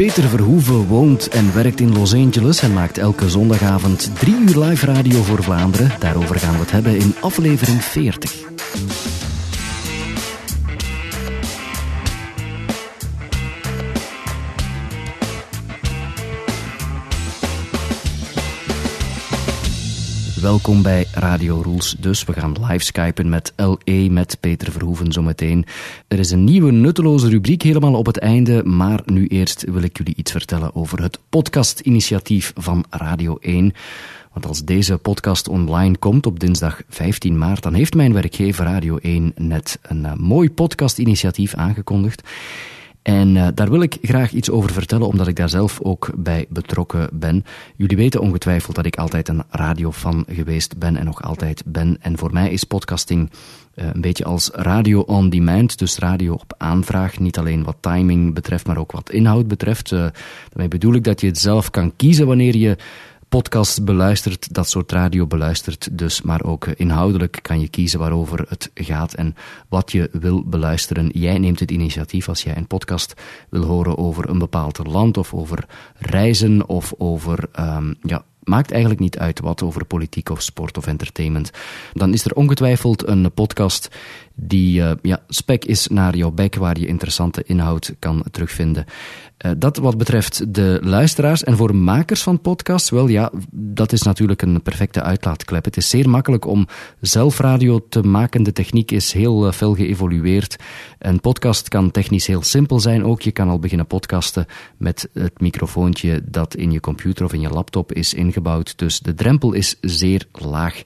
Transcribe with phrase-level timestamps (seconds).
[0.00, 4.86] Peter Verhoeven woont en werkt in Los Angeles en maakt elke zondagavond drie uur live
[4.86, 5.90] radio voor Vlaanderen.
[5.98, 9.09] Daarover gaan we het hebben in aflevering 40.
[20.40, 21.96] Welkom bij Radio Rules.
[21.98, 25.64] Dus we gaan live skypen met LE, met Peter Verhoeven zometeen.
[26.08, 29.96] Er is een nieuwe nutteloze rubriek helemaal op het einde, maar nu eerst wil ik
[29.96, 33.72] jullie iets vertellen over het podcastinitiatief van Radio 1.
[34.32, 38.96] Want als deze podcast online komt op dinsdag 15 maart, dan heeft mijn werkgever Radio
[38.96, 42.22] 1 net een uh, mooi podcastinitiatief aangekondigd.
[43.02, 46.46] En uh, daar wil ik graag iets over vertellen, omdat ik daar zelf ook bij
[46.48, 47.44] betrokken ben.
[47.76, 51.96] Jullie weten ongetwijfeld dat ik altijd een radiofan geweest ben en nog altijd ben.
[52.00, 53.30] En voor mij is podcasting
[53.74, 57.18] uh, een beetje als radio on demand, dus radio op aanvraag.
[57.18, 59.90] Niet alleen wat timing betreft, maar ook wat inhoud betreft.
[59.90, 60.06] Uh,
[60.48, 62.76] daarmee bedoel ik dat je het zelf kan kiezen wanneer je
[63.30, 68.70] podcast beluistert, dat soort radio beluistert dus, maar ook inhoudelijk kan je kiezen waarover het
[68.74, 69.34] gaat en
[69.68, 71.08] wat je wil beluisteren.
[71.12, 73.14] Jij neemt het initiatief als jij een podcast
[73.48, 75.64] wil horen over een bepaald land of over
[75.96, 80.86] reizen of over um, ja, maakt eigenlijk niet uit wat over politiek of sport of
[80.86, 81.50] entertainment.
[81.92, 83.88] Dan is er ongetwijfeld een podcast
[84.34, 88.84] die uh, ja, spek is naar jouw bek, waar je interessante inhoud kan terugvinden.
[89.46, 94.02] Uh, dat wat betreft de luisteraars en voor makers van podcasts, wel ja, dat is
[94.02, 95.64] natuurlijk een perfecte uitlaatklep.
[95.64, 96.66] Het is zeer makkelijk om
[97.00, 98.42] zelf radio te maken.
[98.42, 100.56] De techniek is heel uh, fel geëvolueerd.
[100.98, 103.22] Een podcast kan technisch heel simpel zijn ook.
[103.22, 104.46] Je kan al beginnen podcasten
[104.76, 108.78] met het microfoontje dat in je computer of in je laptop is ingebouwd.
[108.78, 110.82] Dus de drempel is zeer laag.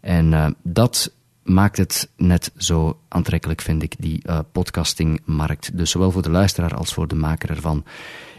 [0.00, 1.12] En uh, dat
[1.44, 5.78] maakt het net zo aantrekkelijk, vind ik, die uh, podcastingmarkt.
[5.78, 7.84] Dus zowel voor de luisteraar als voor de maker ervan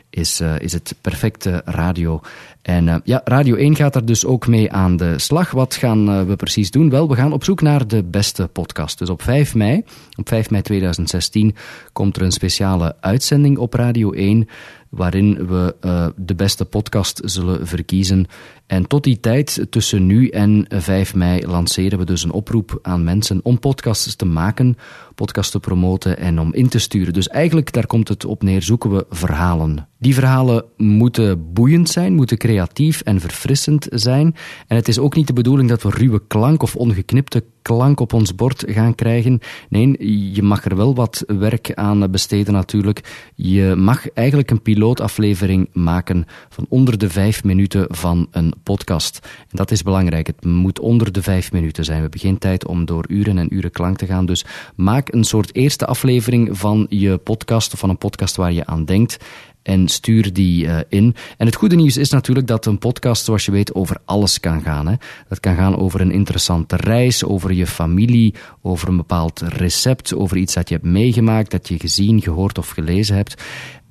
[0.10, 2.22] is, uh, is het perfecte radio.
[2.62, 5.52] En uh, ja, Radio 1 gaat er dus ook mee aan de slag.
[5.52, 6.90] Wat gaan we precies doen?
[6.90, 8.98] Wel, we gaan op zoek naar de beste podcast.
[9.00, 9.84] Dus op 5 mei,
[10.16, 11.56] op 5 mei 2016,
[11.94, 14.48] komt er een speciale uitzending op Radio 1
[14.90, 15.76] waarin we
[16.16, 18.28] de beste podcast zullen verkiezen.
[18.68, 23.04] En tot die tijd, tussen nu en 5 mei, lanceren we dus een oproep aan
[23.04, 24.78] mensen om podcasts te maken,
[25.16, 27.14] podcasts te promoten en om in te sturen.
[27.14, 29.88] Dus eigenlijk, daar komt het op neer, zoeken we verhalen.
[29.98, 34.36] Die verhalen moeten boeiend zijn, moeten creatief en verfrissend zijn.
[34.68, 38.14] En het is ook niet de bedoeling dat we ruwe klank of ongeknipte klank op
[38.14, 39.40] ons bord gaan krijgen.
[39.70, 43.30] Nee, je mag er wel wat werk aan besteden natuurlijk.
[43.36, 49.20] Je mag eigenlijk een pilootaflevering maken van onder de vijf minuten van een podcast.
[49.24, 50.28] En dat is belangrijk.
[50.28, 52.10] Het moet onder de vijf minuten zijn.
[52.10, 54.26] We geen tijd om door uren en uren klank te gaan.
[54.26, 54.46] Dus
[54.76, 58.86] maak een soort eerste aflevering van je podcast of van een podcast waar je aan
[58.86, 59.18] denkt
[59.66, 61.16] en stuur die uh, in.
[61.38, 64.62] En het goede nieuws is natuurlijk dat een podcast, zoals je weet, over alles kan
[64.62, 64.88] gaan.
[64.88, 64.96] Hè.
[65.30, 70.38] Dat kan gaan over een interessante reis, over je familie, over een bepaald recept, over
[70.38, 73.44] iets dat je hebt meegemaakt, dat je gezien, gehoord of gelezen hebt.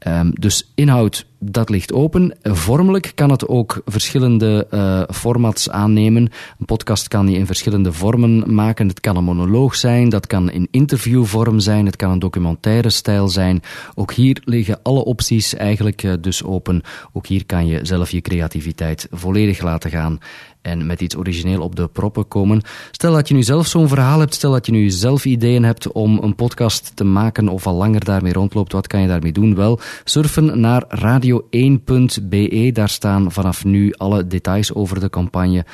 [0.08, 2.36] Um, dus inhoud, dat ligt open.
[2.42, 6.22] Vormelijk kan het ook verschillende uh, formats aannemen.
[6.58, 8.88] Een podcast kan je in verschillende vormen maken.
[8.88, 13.28] Het kan een monoloog zijn, dat kan in interviewvorm zijn, het kan een documentaire stijl
[13.28, 13.62] zijn.
[13.94, 16.82] Ook hier liggen alle opties eigenlijk uh, dus open.
[17.12, 20.18] Ook hier kan je zelf je creativiteit volledig laten gaan
[20.64, 22.62] en met iets origineel op de proppen komen.
[22.90, 25.92] Stel dat je nu zelf zo'n verhaal hebt, stel dat je nu zelf ideeën hebt
[25.92, 29.54] om een podcast te maken of al langer daarmee rondloopt, wat kan je daarmee doen?
[29.54, 35.64] Wel, surfen naar radio1.be, daar staan vanaf nu alle details over de campagne.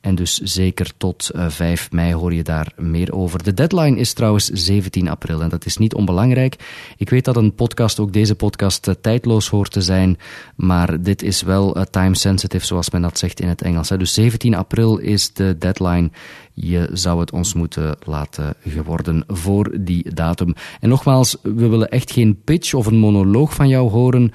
[0.00, 3.42] En dus zeker tot uh, 5 mei hoor je daar meer over.
[3.42, 6.56] De deadline is trouwens 17 april en dat is niet onbelangrijk.
[6.96, 10.18] Ik weet dat een podcast, ook deze podcast, uh, tijdloos hoort te zijn,
[10.56, 13.88] maar dit is wel uh, time sensitive, zoals men dat zegt in het Engels.
[13.88, 16.10] Dus 17 april is de deadline.
[16.52, 20.54] Je zou het ons moeten laten geworden voor die datum.
[20.80, 24.32] En nogmaals, we willen echt geen pitch of een monoloog van jou horen.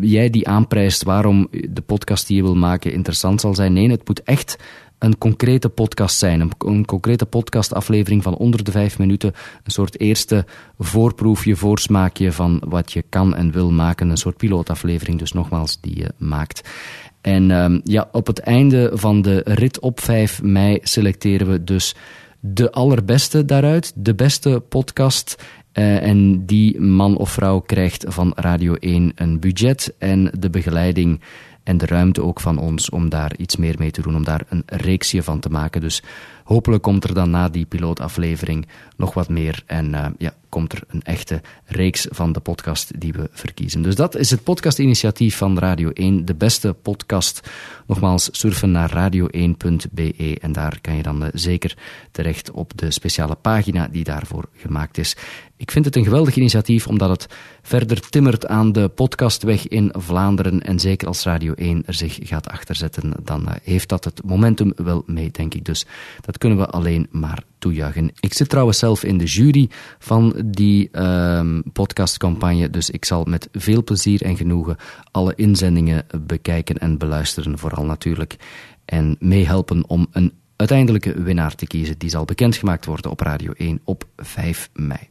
[0.00, 3.72] Jij die aanprijst waarom de podcast die je wil maken interessant zal zijn.
[3.72, 4.56] Nee, het moet echt
[5.04, 6.40] een concrete podcast zijn.
[6.40, 9.32] Een, een, concrete podcastaflevering van onder de vijf minuten.
[9.62, 10.46] Een soort eerste
[10.78, 14.08] voorproefje, voorsmaakje van wat je kan en wil maken.
[14.08, 16.68] Een soort pilootaflevering, dus nogmaals, die je maakt.
[17.24, 21.94] En um, ja, op het einde van de rit op 5 mei selecteren we dus
[22.40, 25.42] de allerbeste daaruit, de beste podcast.
[25.72, 31.20] Uh, en die man of vrouw krijgt van Radio 1 een budget en de begeleiding
[31.62, 34.42] en de ruimte ook van ons om daar iets meer mee te doen, om daar
[34.48, 35.80] een reeksje van te maken.
[35.80, 36.02] Dus
[36.44, 38.66] hopelijk komt er dan na die pilootaflevering
[38.96, 39.62] nog wat meer.
[39.66, 43.82] En uh, ja, komt er een echte reeks van de podcast die we verkiezen.
[43.82, 47.50] Dus dat is het podcastinitiatief van Radio 1, de beste podcast.
[47.86, 51.76] Nogmaals, surfen naar radio1.be en daar kan je dan zeker
[52.10, 55.16] terecht op de speciale pagina die daarvoor gemaakt is.
[55.56, 57.26] Ik vind het een geweldig initiatief omdat het
[57.62, 60.62] verder timmert aan de podcastweg in Vlaanderen.
[60.62, 64.72] En zeker als Radio 1 er zich gaat achterzetten, dan eh, heeft dat het momentum
[64.76, 65.64] wel mee, denk ik.
[65.64, 65.86] Dus
[66.20, 67.42] dat kunnen we alleen maar
[68.20, 69.68] Ik zit trouwens zelf in de jury
[69.98, 74.76] van die uh, podcastcampagne, dus ik zal met veel plezier en genoegen
[75.10, 78.36] alle inzendingen bekijken en beluisteren, vooral natuurlijk.
[78.84, 81.98] En meehelpen om een uiteindelijke winnaar te kiezen.
[81.98, 85.08] Die zal bekendgemaakt worden op Radio 1 op 5 mei.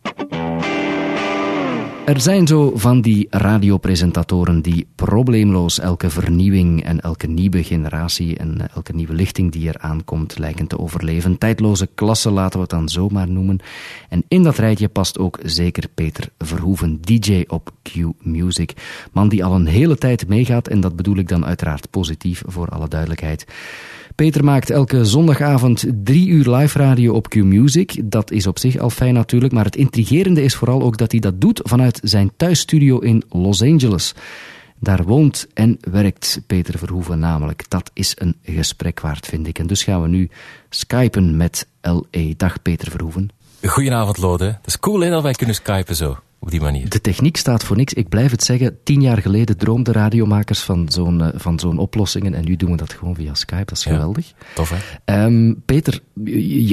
[2.06, 8.70] Er zijn zo van die radiopresentatoren die probleemloos elke vernieuwing en elke nieuwe generatie en
[8.74, 11.38] elke nieuwe lichting die er aankomt lijken te overleven.
[11.38, 13.60] Tijdloze klassen laten we het dan zomaar noemen.
[14.10, 18.74] En in dat rijtje past ook zeker Peter Verhoeven, DJ op Q Music.
[19.12, 22.68] Man die al een hele tijd meegaat en dat bedoel ik dan uiteraard positief voor
[22.68, 23.46] alle duidelijkheid.
[24.16, 28.02] Peter maakt elke zondagavond drie uur live radio op Q-Music.
[28.04, 31.20] Dat is op zich al fijn natuurlijk, maar het intrigerende is vooral ook dat hij
[31.20, 34.14] dat doet vanuit zijn thuisstudio in Los Angeles.
[34.80, 37.70] Daar woont en werkt Peter Verhoeven namelijk.
[37.70, 39.60] Dat is een gesprek waard, vind ik.
[39.60, 40.30] En dus gaan we nu
[40.70, 42.34] skypen met L.E.
[42.38, 43.30] Dag Peter Verhoeven.
[43.62, 44.46] Goedenavond Lode.
[44.46, 46.90] Dat is cool hè, dat wij kunnen skypen zo op die manier.
[46.90, 47.94] De techniek staat voor niks.
[47.94, 48.78] Ik blijf het zeggen.
[48.84, 52.34] Tien jaar geleden droomden radiomakers van zo'n uh, van zo'n oplossingen.
[52.34, 53.66] En nu doen we dat gewoon via Skype.
[53.66, 54.34] Dat is geweldig.
[54.56, 54.74] tof,
[55.06, 55.24] hè?
[55.24, 56.00] Um, Peter,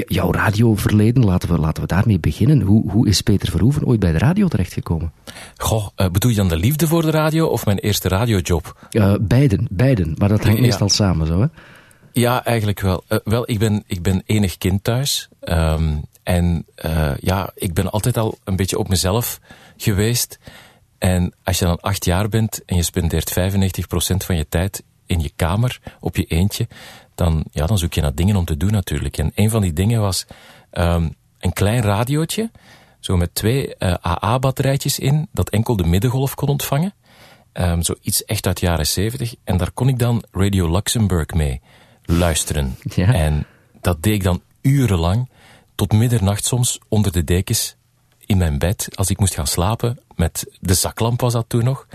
[0.06, 2.61] jouw radioverleden, laten we, laten we daarmee beginnen.
[2.61, 5.12] Hoe, hoe is Peter Verhoeven ooit bij de radio terechtgekomen?
[5.56, 8.88] Goh, uh, bedoel je dan de liefde voor de radio of mijn eerste radiojob?
[8.90, 10.14] Uh, beiden, beiden.
[10.19, 10.64] Maar dat hangt ja.
[10.64, 11.46] meestal samen, zo, hè?
[12.12, 13.05] Ja, eigenlijk wel.
[13.25, 15.28] wel, ik ben, ik ben enig kind thuis.
[15.40, 19.40] Um, en uh, ja, ik ben altijd al een beetje op mezelf
[19.76, 20.38] geweest.
[20.99, 25.20] En als je dan acht jaar bent en je spendeert 95% van je tijd in
[25.20, 26.69] je kamer op je eentje,
[27.14, 29.19] dan, ja, dan zoek je naar dingen om te doen natuurlijk.
[29.19, 30.26] En een van die dingen was
[30.72, 32.50] um, een klein radiootje,
[33.00, 36.94] zo met twee uh, AA-batterijtjes in, dat enkel de middengolf kon ontvangen.
[37.52, 39.34] Um, zo iets echt uit de jaren 70.
[39.44, 41.61] En daar kon ik dan Radio Luxemburg mee
[42.05, 42.76] luisteren.
[42.82, 43.14] Ja.
[43.14, 43.46] En
[43.81, 45.28] dat deed ik dan urenlang
[45.81, 47.77] tot middernacht soms onder de dekens
[48.19, 49.99] in mijn bed als ik moest gaan slapen.
[50.15, 51.87] Met de zaklamp was dat toen nog.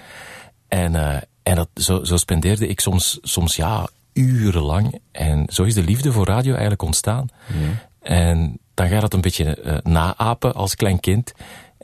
[0.68, 5.00] En, uh, en dat, zo, zo spendeerde ik soms, soms ja, urenlang.
[5.12, 7.28] En zo is de liefde voor radio eigenlijk ontstaan.
[7.48, 7.88] Ja.
[8.00, 11.34] En dan ga je dat een beetje uh, naapen als klein kind.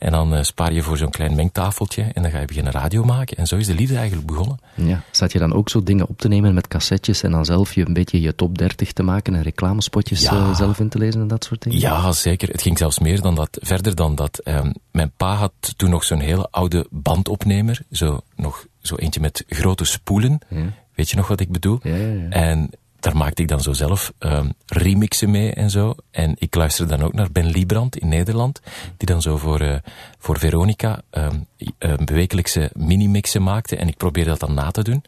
[0.02, 3.04] En dan uh, spaar je voor zo'n klein mengtafeltje en dan ga je beginnen radio
[3.04, 3.38] maken.
[3.38, 4.60] En zo is de liefde eigenlijk begonnen.
[4.76, 7.74] Ja, zat je dan ook zo dingen op te nemen met cassettes en dan zelf
[7.74, 10.34] je een beetje je top 30 te maken en reclamespotjes ja.
[10.34, 11.80] uh, zelf in te lezen en dat soort dingen?
[11.80, 12.50] Ja, zeker.
[12.50, 14.42] Het ging zelfs meer dan dat, verder dan dat.
[14.48, 19.44] Um, mijn pa had toen nog zo'n hele oude bandopnemer, zo, nog zo eentje met
[19.48, 20.40] grote spoelen.
[20.50, 20.74] Ja.
[20.96, 21.80] Weet je nog wat ik bedoel?
[21.84, 22.30] Ja, ja, ja.
[22.30, 22.70] En
[23.02, 25.96] daar maakte ik dan zo zelf um, remixen mee en zo.
[26.12, 28.62] En ik luister dan ook naar Ben Liebrand in Nederland,
[28.98, 29.76] die dan zo voor, uh,
[30.20, 31.46] voor Veronica um,
[31.80, 33.76] um, bewekelijkse minimixen maakte.
[33.76, 35.04] En ik probeerde dat dan na te doen.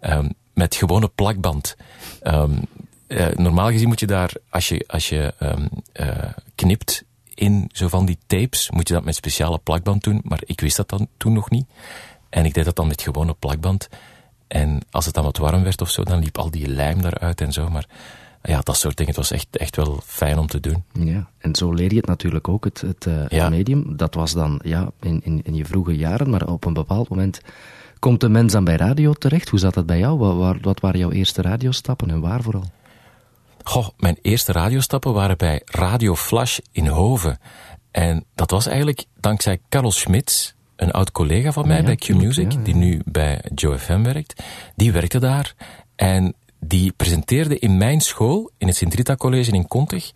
[0.00, 1.76] Um, met gewone plakband.
[2.22, 2.44] Uh,
[3.34, 5.34] normaal gezien moet je daar, als je, als je
[6.54, 10.20] knipt in zo van die tapes, moet je dat met speciale plakband doen.
[10.24, 11.66] Maar ik wist dat dan toen nog niet.
[12.28, 13.88] En ik deed dat dan met gewone plakband.
[14.52, 17.40] En als het dan wat warm werd of zo, dan liep al die lijm daaruit
[17.40, 17.68] en zo.
[17.68, 17.86] Maar
[18.42, 20.84] ja, dat soort dingen, het was echt, echt wel fijn om te doen.
[20.92, 23.48] Ja, en zo leer je het natuurlijk ook, het, het uh, ja.
[23.48, 23.96] medium.
[23.96, 27.40] Dat was dan ja, in, in, in je vroege jaren, maar op een bepaald moment
[27.98, 29.48] komt de mens dan bij radio terecht.
[29.48, 30.18] Hoe zat dat bij jou?
[30.18, 32.64] Wat, wat, wat waren jouw eerste radiostappen en waar vooral?
[33.62, 37.38] Goh, mijn eerste radiostappen waren bij Radio Flash in Hoven.
[37.90, 42.52] En dat was eigenlijk dankzij Karel Schmitz, een oud collega van mij ja, bij Q-Music,
[42.52, 42.64] ja, ja.
[42.64, 44.42] die nu bij Joe FM werkt,
[44.76, 45.54] die werkte daar.
[45.96, 50.12] En die presenteerde in mijn school, in het Sint-Rita College in Kontig,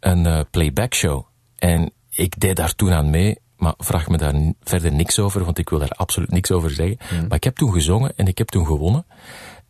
[0.00, 1.24] een uh, playback show.
[1.56, 5.58] En ik deed daar toen aan mee, maar vraag me daar verder niks over, want
[5.58, 6.98] ik wil daar absoluut niks over zeggen.
[7.28, 9.06] Maar ik heb toen gezongen en ik heb toen gewonnen.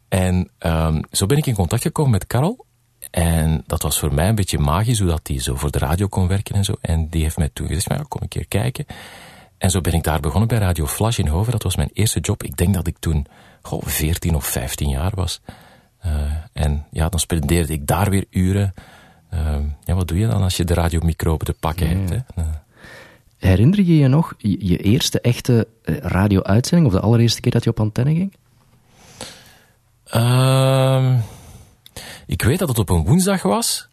[0.09, 2.67] En um, zo ben ik in contact gekomen met Karel.
[3.11, 6.07] En dat was voor mij een beetje magisch, hoe dat hij zo voor de radio
[6.07, 6.75] kon werken en zo.
[6.81, 8.87] En die heeft mij toen gezegd, maar kom een keer kijken.
[9.59, 11.53] En zo ben ik daar begonnen bij Radio Flash in Hoven.
[11.53, 12.43] Dat was mijn eerste job.
[12.43, 13.27] Ik denk dat ik toen
[13.63, 15.41] goh, 14 of 15 jaar was.
[16.07, 16.13] Uh,
[16.53, 18.75] en ja, dan spendeerde ik daar weer uren.
[19.35, 21.97] Uh, ja, wat doe je dan als je de radiomicro te pakken ja.
[21.97, 22.11] hebt?
[22.11, 22.43] Hè?
[22.43, 22.49] Uh.
[23.39, 27.65] Herinner je je nog je, je eerste echte eh, radio-uitzending of de allereerste keer dat
[27.65, 28.35] je op antenne ging?
[30.15, 31.19] Uh,
[32.27, 33.89] ik weet dat het op een woensdag was,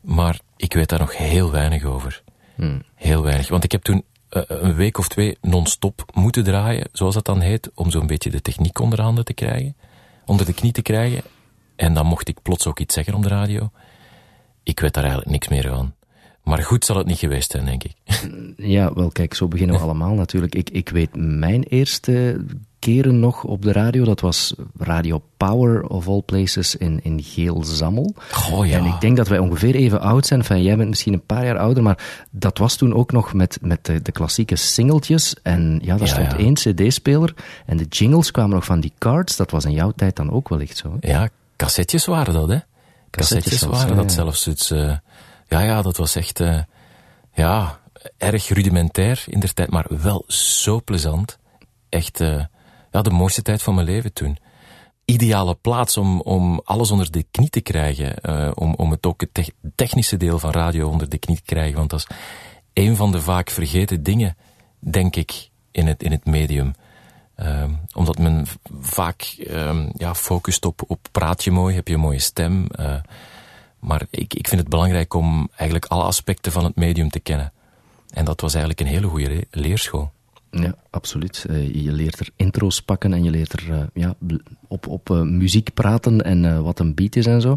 [0.00, 2.22] maar ik weet daar nog heel weinig over.
[2.54, 2.82] Hmm.
[2.94, 3.48] Heel weinig.
[3.48, 7.70] Want ik heb toen een week of twee non-stop moeten draaien, zoals dat dan heet,
[7.74, 9.76] om zo'n beetje de techniek onder handen te krijgen,
[10.24, 11.22] onder de knie te krijgen.
[11.76, 13.70] En dan mocht ik plots ook iets zeggen om de radio.
[14.62, 15.95] Ik weet daar eigenlijk niks meer van.
[16.46, 17.94] Maar goed zal het niet geweest zijn, denk ik.
[18.56, 20.54] Ja, wel kijk, zo beginnen we allemaal natuurlijk.
[20.54, 22.44] Ik, ik weet mijn eerste
[22.78, 24.04] keren nog op de radio.
[24.04, 28.14] Dat was Radio Power of all places in, in Geel-Zammel.
[28.52, 28.78] Oh, ja.
[28.78, 30.40] En ik denk dat wij ongeveer even oud zijn.
[30.40, 33.58] Enfin, jij bent misschien een paar jaar ouder, maar dat was toen ook nog met,
[33.60, 35.34] met de, de klassieke singeltjes.
[35.42, 37.34] En ja, daar stond één cd-speler.
[37.66, 39.36] En de jingles kwamen nog van die cards.
[39.36, 40.96] Dat was in jouw tijd dan ook wellicht zo.
[41.00, 42.58] Ja, cassettes waren dat, hè?
[43.10, 44.44] Cassettes, waren dat zelfs.
[44.44, 44.92] Het, uh,
[45.48, 46.40] ja, ja, dat was echt...
[46.40, 46.60] Uh,
[47.32, 47.80] ja,
[48.16, 51.38] erg rudimentair in der tijd, maar wel zo plezant.
[51.88, 52.20] Echt...
[52.20, 52.44] Uh,
[52.90, 54.38] ja, de mooiste tijd van mijn leven toen.
[55.04, 58.14] Ideale plaats om, om alles onder de knie te krijgen.
[58.22, 61.76] Uh, om, om het ook het technische deel van radio onder de knie te krijgen.
[61.76, 62.16] Want dat is
[62.72, 64.36] een van de vaak vergeten dingen,
[64.78, 66.74] denk ik, in het, in het medium.
[67.36, 68.46] Uh, omdat men
[68.80, 72.66] vaak uh, ja, focust op, op praat je mooi, heb je een mooie stem.
[73.78, 77.52] Maar ik, ik vind het belangrijk om eigenlijk alle aspecten van het medium te kennen.
[78.10, 80.14] En dat was eigenlijk een hele goede leerschool.
[80.50, 81.46] Ja, absoluut.
[81.50, 84.14] Uh, je leert er intro's pakken en je leert er uh, ja,
[84.68, 87.50] op, op uh, muziek praten en wat een beat is en zo.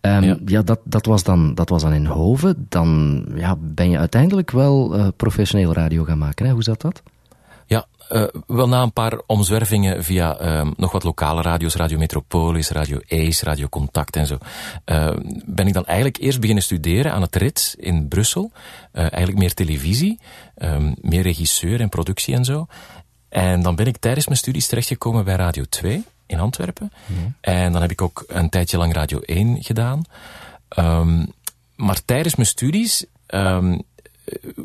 [0.00, 2.66] Um, ja, ja dat, dat, was dan, dat was dan in Hoven.
[2.68, 6.46] Dan ja, ben je uiteindelijk wel professioneel radio gaan maken.
[6.46, 6.52] Hè?
[6.52, 7.02] Hoe zat dat?
[8.12, 13.00] Uh, wel na een paar omzwervingen via uh, nog wat lokale radio's, Radio Metropolis, Radio
[13.08, 14.38] Ace, Radio Contact en zo,
[14.86, 15.10] uh,
[15.46, 18.52] ben ik dan eigenlijk eerst beginnen studeren aan het RIT in Brussel.
[18.92, 20.18] eigenlijk meer televisie,
[20.58, 22.66] um, meer regisseur en productie en zo.
[23.28, 26.92] En dan ben ik tijdens mijn studies terechtgekomen bij Radio 2 in Antwerpen.
[27.06, 27.34] Mm.
[27.40, 30.02] En dan heb ik ook een tijdje lang Radio 1 gedaan.
[30.78, 31.32] Um,
[31.76, 33.82] maar tijdens mijn studies um,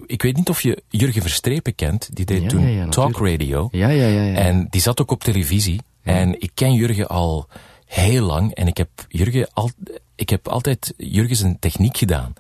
[0.05, 2.15] ik weet niet of je Jurgen Verstrepen kent.
[2.15, 3.67] Die deed toen Talk Radio.
[3.71, 5.81] Ja, ja, ja, ja, En die zat ook op televisie.
[6.03, 7.47] En ik ken Jurgen al
[7.85, 8.53] heel lang.
[8.53, 9.71] En ik heb, Jurgen al,
[10.15, 12.33] ik heb altijd Jurgen zijn techniek gedaan.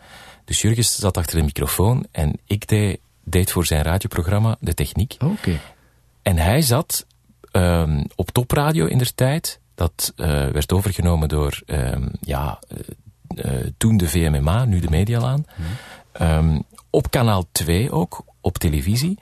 [0.45, 2.05] Dus Jurgen zat achter de microfoon.
[2.11, 5.15] En ik deed, deed voor zijn radioprogramma de techniek.
[5.19, 5.59] Oké.
[6.21, 7.05] En hij zat
[7.51, 9.59] um, op topradio in der tijd.
[9.75, 12.59] Dat uh, werd overgenomen door um, ja,
[13.35, 15.45] uh, toen de VMMA, nu de Medialaan.
[16.21, 16.63] Um,
[16.95, 19.19] op kanaal 2 ook, op televisie.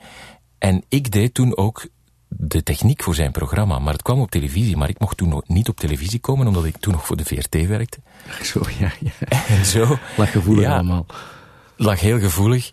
[0.58, 1.86] En ik deed toen ook
[2.28, 3.78] de techniek voor zijn programma.
[3.78, 6.64] Maar het kwam op televisie, maar ik mocht toen nog niet op televisie komen, omdat
[6.64, 7.98] ik toen nog voor de VRT werkte.
[8.42, 9.28] Zo, ja, ja.
[9.56, 9.98] En zo...
[10.16, 11.06] Lag gevoelig ja, allemaal.
[11.76, 12.70] Lag heel gevoelig.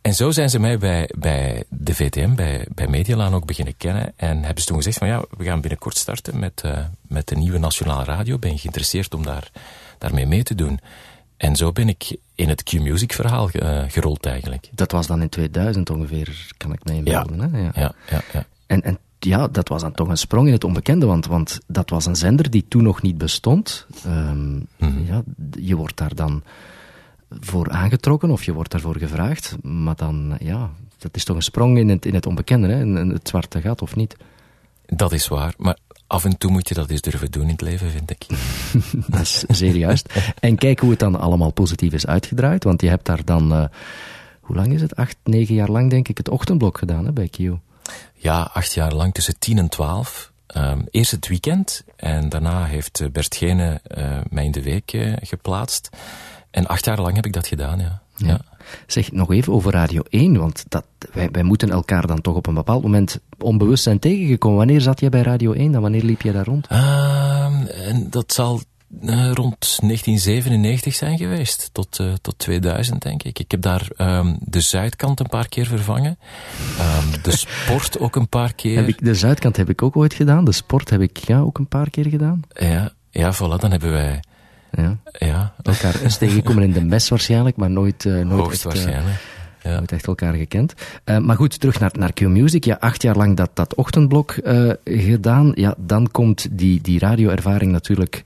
[0.00, 4.12] En zo zijn ze mij bij, bij de VTM, bij, bij Medialaan ook beginnen kennen.
[4.16, 7.36] En hebben ze toen gezegd van ja, we gaan binnenkort starten met, uh, met de
[7.36, 8.38] nieuwe nationale radio.
[8.38, 9.50] Ben je geïnteresseerd om daar,
[9.98, 10.80] daarmee mee te doen?
[11.44, 14.68] En zo ben ik in het Q-Music verhaal uh, gerold eigenlijk.
[14.72, 17.36] Dat was dan in 2000 ongeveer, kan ik me inbeelden.
[17.36, 17.48] Ja.
[17.50, 17.58] Hè?
[17.58, 17.70] Ja.
[17.74, 18.44] Ja, ja, ja.
[18.66, 21.90] En, en ja, dat was dan toch een sprong in het onbekende, want, want dat
[21.90, 23.86] was een zender die toen nog niet bestond.
[24.06, 24.12] Um,
[24.44, 25.04] mm -hmm.
[25.06, 26.42] ja, je wordt daar dan
[27.30, 31.78] voor aangetrokken of je wordt daarvoor gevraagd, maar dan, ja, dat is toch een sprong
[31.78, 32.80] in het, in het onbekende, hè?
[32.80, 34.16] In, in het zwarte gat of niet?
[34.86, 37.60] Dat is waar, maar af en toe moet je dat eens durven doen in het
[37.60, 38.26] leven, vind ik.
[39.06, 40.14] dat is zeer juist.
[40.40, 43.64] En kijk hoe het dan allemaal positief is uitgedraaid, want je hebt daar dan, uh,
[44.40, 44.96] hoe lang is het?
[44.96, 47.38] Acht, negen jaar lang denk ik het ochtendblok gedaan hè, bij Q.
[48.14, 50.32] Ja, acht jaar lang, tussen tien en twaalf.
[50.56, 54.92] Um, eerst het weekend en daarna heeft eh, Bert Gene uh, mij in de week
[54.92, 55.88] uh, geplaatst.
[56.50, 58.02] En acht jaar lang heb ik dat gedaan, ja.
[58.16, 58.26] ja.
[58.26, 58.40] ja.
[58.86, 62.46] Zeg, nog even over Radio 1, want dat, wij, wij moeten elkaar dan toch op
[62.46, 64.58] een bepaald moment onbewust zijn tegengekomen.
[64.58, 65.82] Wanneer zat jij bij Radio 1 dan?
[65.82, 66.66] Wanneer liep je daar rond?
[66.72, 68.60] Uh, en dat zal
[69.02, 73.38] uh, rond 1997 zijn geweest, tot, uh, tot 2000 denk ik.
[73.38, 76.18] Ik heb daar um, de zuidkant een paar keer vervangen,
[76.80, 78.76] um, de sport ook een paar keer.
[78.76, 81.58] Heb ik, de zuidkant heb ik ook ooit gedaan, de sport heb ik ja, ook
[81.58, 82.42] een paar keer gedaan.
[82.52, 84.22] Ja, ja voilà, dan hebben wij...
[84.76, 84.96] Ja.
[85.18, 85.54] ja.
[85.62, 89.20] Elkaar eens tegengekomen in de mes waarschijnlijk, maar nooit, uh, nooit, echt, waarschijnlijk.
[89.62, 89.76] Ja.
[89.76, 90.74] nooit echt elkaar gekend.
[91.04, 92.64] Uh, maar goed, terug naar, naar Q-Music.
[92.64, 94.34] Ja, acht jaar lang dat, dat ochtendblok
[94.84, 95.52] gedaan.
[95.54, 98.22] Ja, dan komt die, die radioervaring natuurlijk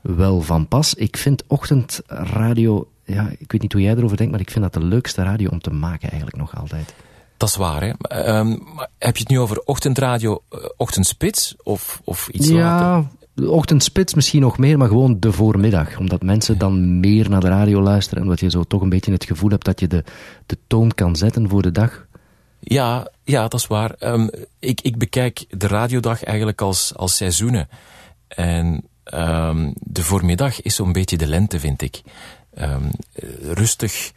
[0.00, 0.94] wel van pas.
[0.94, 4.72] Ik vind ochtendradio, ja, ik weet niet hoe jij erover denkt, maar ik vind dat
[4.72, 6.94] de leukste radio om te maken eigenlijk nog altijd.
[7.36, 7.92] Dat is waar, hè.
[8.38, 8.62] Um,
[8.98, 10.42] heb je het nu over ochtendradio,
[10.76, 13.08] ochtendspits of, of iets ja, later?
[13.36, 15.98] De ochtendspits misschien nog meer, maar gewoon de voormiddag.
[15.98, 18.22] Omdat mensen dan meer naar de radio luisteren.
[18.22, 20.04] En dat je zo toch een beetje het gevoel hebt dat je de,
[20.46, 22.06] de toon kan zetten voor de dag.
[22.60, 23.94] Ja, ja dat is waar.
[24.00, 27.68] Um, ik, ik bekijk de radiodag eigenlijk als, als seizoenen.
[28.28, 32.02] En um, de voormiddag is zo'n beetje de lente, vind ik.
[32.58, 32.90] Um,
[33.42, 34.12] rustig,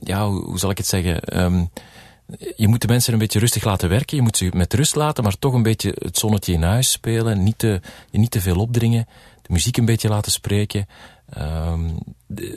[0.00, 1.20] ja, hoe, hoe, zal ik het zeggen?
[2.56, 4.16] Je moet de mensen een beetje rustig laten werken.
[4.16, 7.42] Je moet ze met rust laten, maar toch een beetje het zonnetje in huis spelen.
[7.42, 9.06] Niet te, niet te veel opdringen.
[9.42, 10.86] De muziek een beetje laten spreken.
[11.38, 11.98] Um,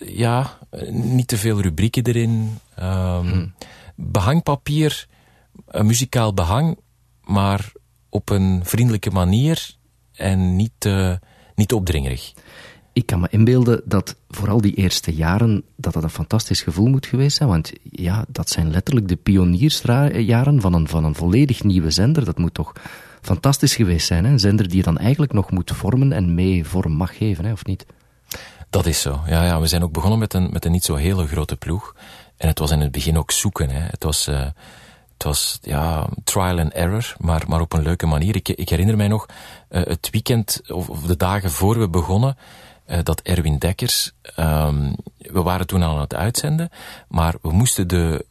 [0.05, 0.57] ja,
[0.89, 2.59] niet te veel rubrieken erin.
[2.79, 3.53] Um,
[3.95, 5.07] Behangpapier,
[5.67, 6.77] een muzikaal behang,
[7.21, 7.71] maar
[8.09, 9.75] op een vriendelijke manier
[10.13, 11.13] en niet, uh,
[11.55, 12.33] niet opdringerig.
[12.97, 17.05] Ik kan me inbeelden dat vooral die eerste jaren, dat dat een fantastisch gevoel moet
[17.05, 17.49] geweest zijn.
[17.49, 22.25] Want ja, dat zijn letterlijk de pioniersjaren van een, van een volledig nieuwe zender.
[22.25, 22.73] Dat moet toch
[23.21, 24.25] fantastisch geweest zijn.
[24.25, 24.31] Hè?
[24.31, 27.51] Een zender die je dan eigenlijk nog moet vormen en mee vorm mag geven, hè?
[27.51, 27.85] of niet?
[28.69, 29.19] Dat is zo.
[29.27, 31.95] Ja, ja, we zijn ook begonnen met een, met een niet zo hele grote ploeg.
[32.37, 33.69] En het was in het begin ook zoeken.
[33.69, 33.79] Hè.
[33.79, 34.27] Het was...
[34.27, 34.45] Uh,
[35.17, 38.35] het was ja, trial and error, maar, maar op een leuke manier.
[38.35, 39.25] Ik, ik herinner mij nog
[39.69, 42.37] uh, het weekend of, de dagen voor we begonnen,
[42.87, 46.69] uh, dat Erwin Dekkers, um, we waren toen al aan het uitzenden,
[47.07, 48.25] maar we moesten de,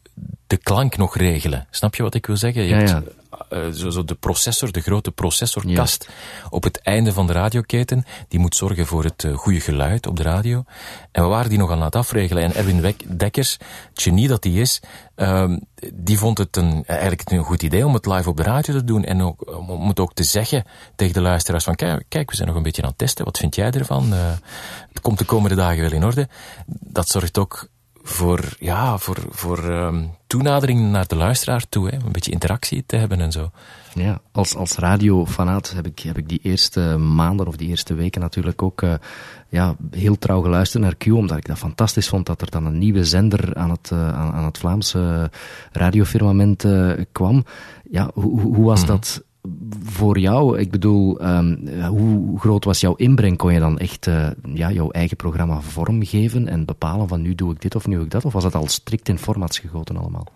[0.47, 1.67] de klank nog regelen.
[1.71, 2.63] Snap je wat ik wil zeggen?
[2.63, 3.03] Je ja, ja.
[3.51, 6.47] Uh, zo, zo, de processor, de grote processorkast ja.
[6.51, 10.17] op het einde van de radioketen, die moet zorgen voor het uh, goede geluid op
[10.17, 10.65] de radio.
[11.13, 12.43] En we waren die nog aan het afregelen.
[12.43, 13.53] En Erwin Dekkers,
[13.89, 14.81] het genie dat hij is,
[15.17, 15.57] uh,
[15.95, 18.85] die vond het een, eigenlijk een goed idee om het live op de radio te
[18.85, 19.05] doen.
[19.05, 20.65] En ook, om het ook te zeggen
[20.97, 23.25] tegen de luisteraars van, kijk, kijk we zijn nog een beetje aan het testen.
[23.25, 24.13] Wat vind jij ervan?
[24.13, 26.29] Het komt de komende dagen wel in orde.
[26.67, 27.69] Dat zorgt ook
[28.09, 31.89] voor, ja, voor, voor um, toenadering naar de luisteraar toe.
[31.89, 31.97] Hè?
[31.97, 33.51] Een beetje interactie te hebben en zo.
[33.95, 38.21] Ja, als, als radiofanaat heb ik, heb ik die eerste maanden of die eerste weken
[38.21, 38.95] natuurlijk ook uh,
[39.49, 42.79] ja, heel trouw geluisterd naar Q, omdat ik dat fantastisch vond dat er dan een
[42.79, 45.31] nieuwe zender aan het, uh, aan, aan, het Vlaamse
[45.73, 47.45] radiofirmament uh, kwam.
[47.91, 48.97] Ja, hoe, hoe was mm -hmm.
[48.97, 49.23] dat
[49.85, 53.37] voor jou, ik bedoel, um, hoe groot was jouw inbreng?
[53.37, 57.53] Kon je dan echt uh, ja, jouw eigen programma vormgeven en bepalen van nu doe
[57.53, 58.25] ik dit of nu doe ik dat?
[58.25, 60.27] Of was dat al strikt in formats gegoten allemaal?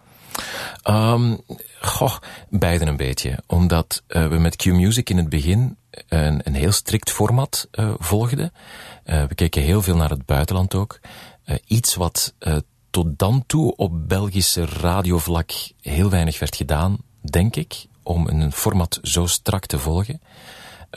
[0.88, 1.40] Um,
[1.80, 2.16] goh,
[2.50, 3.38] beiden een beetje.
[3.46, 5.76] Omdat uh, we met Q-Music in het begin
[6.08, 8.52] een, een heel strikt format volgden.
[9.04, 11.00] we keken heel veel naar het buitenland ook.
[11.66, 12.34] iets wat
[12.90, 18.98] tot dan toe op Belgische radiovlak heel weinig werd gedaan, denk ik om een format
[19.02, 20.20] zo strak te volgen.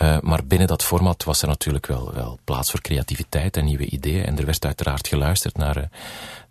[0.01, 3.85] Uh, maar binnen dat format was er natuurlijk wel, wel plaats voor creativiteit en nieuwe
[3.85, 4.25] ideeën.
[4.25, 5.83] En er werd uiteraard geluisterd naar, uh,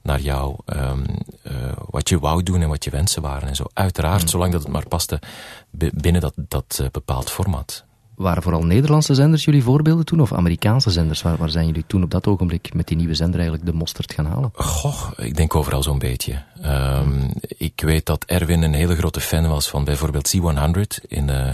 [0.03, 1.05] naar jou, um,
[1.43, 3.65] uh, wat je wou doen en wat je wensen waren en zo.
[3.73, 4.29] Uiteraard, mm.
[4.29, 5.21] zolang dat het maar paste
[5.71, 7.85] binnen dat, dat bepaald format.
[8.15, 10.21] Waren vooral Nederlandse zenders jullie voorbeelden toen?
[10.21, 11.23] Of Amerikaanse zenders?
[11.23, 14.13] Waar, waar zijn jullie toen op dat ogenblik met die nieuwe zender eigenlijk de mosterd
[14.13, 14.51] gaan halen?
[14.55, 16.43] Goh, ik denk overal zo'n beetje.
[16.65, 21.51] Um, ik weet dat Erwin een hele grote fan was van bijvoorbeeld C100 in, uh,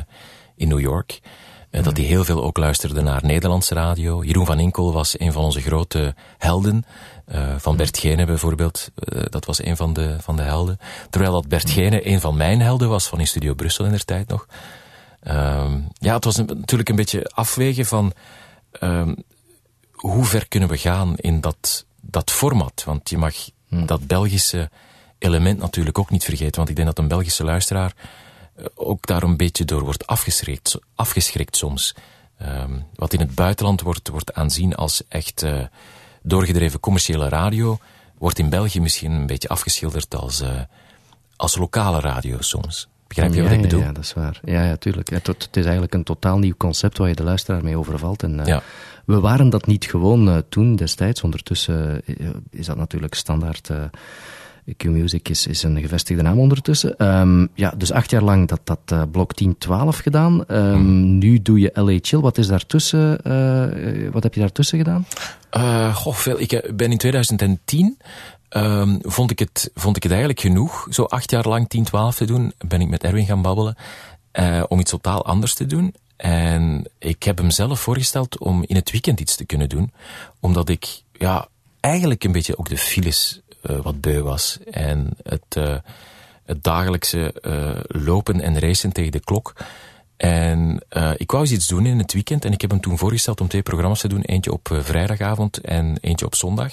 [0.57, 1.21] in New York.
[1.71, 4.25] En dat hij heel veel ook luisterde naar Nederlandse radio.
[4.25, 6.85] Jeroen van Inkel was een van onze grote helden.
[7.33, 10.79] Uh, van Bert Gene bijvoorbeeld, uh, dat was een van de, van de helden.
[11.11, 14.05] Terwijl dat Bert Gene een van mijn helden was van in Studio Brussel in der
[14.05, 14.47] tijd nog.
[15.29, 18.13] Um, ja, het was een, natuurlijk een beetje afwegen van
[18.81, 19.17] um,
[19.93, 22.83] hoe ver kunnen we gaan in dat, dat format.
[22.85, 23.35] Want je mag
[23.69, 23.87] hmm.
[23.87, 24.71] dat Belgische
[25.19, 26.57] element natuurlijk ook niet vergeten.
[26.57, 27.95] Want ik denk dat een Belgische luisteraar
[28.59, 31.95] uh, ook daar een beetje door wordt afgeschrikt, afgeschrikt soms.
[32.43, 35.65] Um, wat in het buitenland wordt, wordt aanzien als echt uh,
[36.23, 37.79] doorgedreven commerciële radio,
[38.19, 40.61] wordt in België misschien een beetje afgeschilderd als, uh,
[41.37, 42.89] als lokale radio soms.
[43.09, 43.81] Begrijp je ja, wat ik bedoel?
[43.81, 44.41] Ja, dat is waar.
[44.45, 45.11] Ja, ja tuurlijk.
[45.11, 48.23] Het, het, is eigenlijk een totaal nieuw concept waar je de luisteraar mee overvalt.
[48.23, 48.63] En, uh, ja.
[49.05, 51.23] We waren dat niet gewoon uh, toen destijds.
[51.23, 53.71] Ondertussen uh, is dat natuurlijk standaard.
[54.77, 57.07] Q-Music is, is een gevestigde naam ondertussen.
[57.19, 59.49] Um, ja, dus acht jaar lang dat, dat blok 10-12
[59.89, 60.45] gedaan.
[60.49, 61.19] Um, mm.
[61.19, 62.21] Nu doe je LA Chill.
[62.21, 63.11] Wat is daartussen?
[64.13, 65.07] wat heb je daartussen gedaan?
[65.95, 66.41] goh, veel.
[66.41, 67.99] Ik ben in 2010
[68.51, 72.17] Um, vond, ik het, vond ik het eigenlijk genoeg, zo acht jaar lang 10, 12
[72.17, 72.53] te doen.
[72.59, 73.77] Ben ik met Erwin gaan babbelen
[74.33, 75.95] uh, om iets totaal anders te doen.
[76.17, 79.93] En ik heb hem zelf voorgesteld om in het weekend iets te kunnen doen.
[80.41, 81.49] Omdat ik ja,
[81.81, 84.59] eigenlijk een beetje ook de files uh, wat beu was.
[84.71, 85.77] En het, uh,
[86.45, 87.35] het dagelijkse
[87.87, 89.53] lopen en racen tegen de klok.
[90.17, 90.83] En
[91.17, 92.45] ik wou eens iets doen in het weekend.
[92.45, 94.23] En ik heb hem toen voorgesteld om twee programma's te doen.
[94.23, 96.73] Eentje op vrijdagavond en eentje op zondag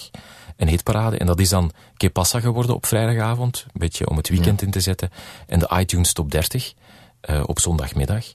[0.58, 1.18] een hitparade.
[1.18, 3.63] En dat is dan Kepassa geworden op vrijdagavond.
[3.68, 4.65] Een beetje om het weekend ja.
[4.65, 5.10] in te zetten.
[5.48, 6.74] En de iTunes Top 30
[7.30, 8.26] uh, op zondagmiddag.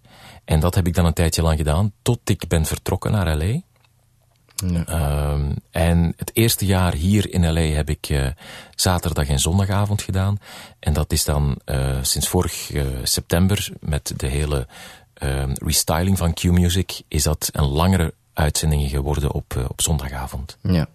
[0.45, 1.93] En dat heb ik dan een tijdje lang gedaan.
[2.03, 3.61] Tot ik ben vertrokken naar L.A.
[4.67, 5.33] Ja.
[5.33, 7.75] Um, en het eerste jaar hier in L.A.
[7.75, 8.27] heb ik uh,
[8.75, 10.39] zaterdag en zondagavond gedaan.
[10.79, 12.71] En dat is dan uh, sinds vorig
[13.03, 14.67] september met de hele
[15.55, 17.03] restyling van Q-Music...
[17.09, 20.59] is dat een langere uitzending geworden op, op zondagavond.
[20.63, 20.89] Ja.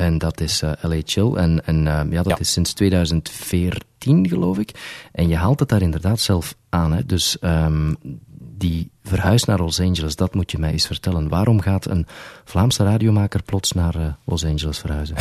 [0.00, 1.34] En dat is uh, LA Chill.
[1.34, 4.70] En, en uh, ja, dat is sinds 2014, geloof ik.
[5.12, 6.92] En je haalt het daar inderdaad zelf aan.
[6.92, 7.06] Hè?
[7.06, 7.96] Dus um,
[8.36, 11.28] die verhuis naar Los Angeles, dat moet je mij eens vertellen.
[11.28, 12.06] Waarom gaat een
[12.44, 15.16] Vlaamse radiomaker plots naar uh, Los Angeles verhuizen?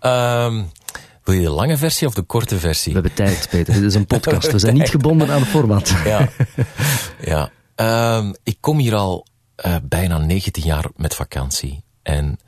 [0.00, 0.70] um,
[1.24, 2.92] wil je de lange versie of de korte versie?
[2.92, 3.74] We hebben tijd, Peter.
[3.74, 4.52] Dit is een podcast.
[4.52, 5.94] We zijn niet gebonden aan de format.
[6.04, 6.28] ja.
[7.76, 8.16] ja.
[8.16, 9.26] Um, ik kom hier al
[9.82, 11.84] bijna 19 jaar met vakantie.
[12.02, 12.38] En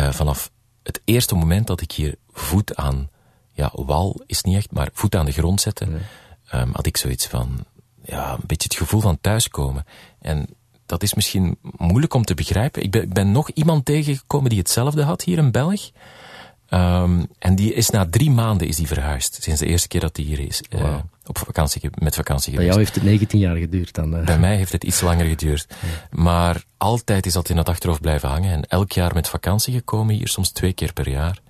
[0.00, 0.50] uh, vanaf
[0.82, 3.10] het eerste moment dat ik hier voet aan,
[3.52, 6.00] ja, wal is niet echt, maar voet aan de grond zette, nee.
[6.52, 7.64] um, had ik zoiets van,
[8.04, 9.84] ja, een beetje het gevoel van thuiskomen.
[10.20, 10.46] En
[10.86, 12.82] dat is misschien moeilijk om te begrijpen.
[12.82, 15.90] Ik ben, ik ben nog iemand tegengekomen die hetzelfde had hier in België.
[16.70, 19.42] Um, en die is na drie maanden is die verhuisd.
[19.42, 20.62] Sinds de eerste keer dat hij hier is.
[20.70, 20.82] Wow.
[20.82, 22.56] Uh, op vakantie, met vakantie geweest.
[22.56, 24.16] Bij jou heeft het 19 jaar geduurd dan?
[24.16, 24.24] Uh.
[24.24, 25.66] Bij mij heeft het iets langer geduurd.
[25.68, 25.86] Ja.
[26.10, 28.52] Maar altijd is dat in het achterhoofd blijven hangen.
[28.52, 31.40] En elk jaar met vakantie gekomen, hier soms twee keer per jaar.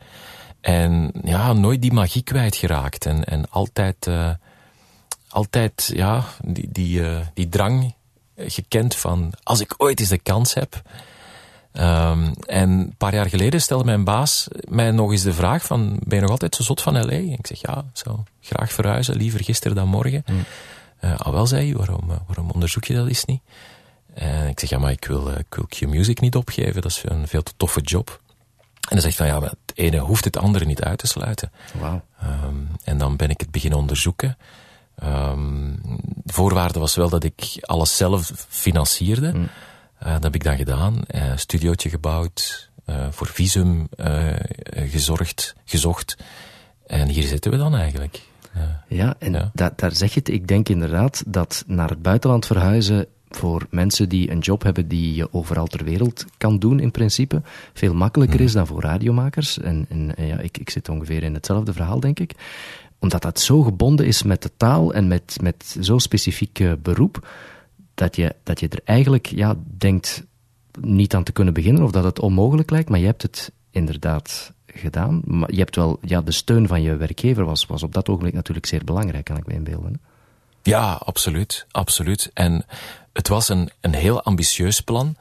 [0.61, 3.07] En ja, nooit die magie kwijtgeraakt.
[3.07, 4.31] En, en altijd, uh,
[5.29, 7.03] altijd ja, die, die,
[7.35, 7.95] die drang
[8.37, 9.33] gekend van...
[9.43, 10.83] Als ik ooit eens de kans heb...
[11.73, 15.99] Um, en een paar jaar geleden stelde mijn baas mij nog eens de vraag van,
[16.05, 17.13] ben je nog altijd zo zot van L.A.?
[17.13, 20.25] En ik zeg, ja, zo graag verhuizen, liever gisteren dan morgen.
[20.27, 20.45] Mm.
[21.01, 23.43] Uh, al wel, zei hij, waarom, uh, waarom onderzoek je dat eens niet?
[24.15, 27.03] En ik zeg, ja, maar ik wil, uh, ik wil Q-Music niet opgeven, dat is
[27.05, 28.21] een veel te toffe job.
[28.89, 31.53] En hij zegt van, ja, maar het ene hoeft het andere niet uit te sluiten.
[31.79, 32.01] Wow.
[32.23, 34.37] Um, en dan ben ik het beginnen onderzoeken.
[35.05, 39.33] Um, de voorwaarde was wel dat ik alles zelf financierde.
[39.33, 39.49] Mm.
[40.03, 41.01] Uh, dat heb ik dan gedaan.
[41.15, 43.89] Uh, studiootje gebouwd, uh, voor visum
[44.71, 46.17] gezorgd, gezocht.
[46.87, 48.23] En hier zitten we dan eigenlijk.
[48.89, 49.51] ja, en ja.
[49.55, 50.29] Da daar zeg je het.
[50.29, 55.15] Ik denk inderdaad dat naar het buitenland verhuizen voor mensen die een job hebben die
[55.15, 59.59] je overal ter wereld kan doen in principe, veel makkelijker is dan voor radiomakers.
[59.59, 62.33] En, en ja, ik, ik zit ongeveer in hetzelfde verhaal, denk ik.
[62.99, 67.29] Omdat dat zo gebonden is met de taal en met, met zo'n specifiek beroep,
[67.99, 70.25] dat je, dat je er eigenlijk ja, denkt
[70.81, 74.53] niet aan te kunnen beginnen of dat het onmogelijk lijkt, maar je hebt het inderdaad
[74.67, 75.23] gedaan.
[75.25, 78.35] Maar je hebt wel, ja, de steun van je werkgever was, was op dat ogenblik
[78.35, 80.01] natuurlijk zeer belangrijk, kan ik me inbeelden.
[80.63, 82.31] Ja, absoluut, absoluut.
[82.35, 82.65] En
[83.13, 85.17] het was een, een heel ambitieus plan,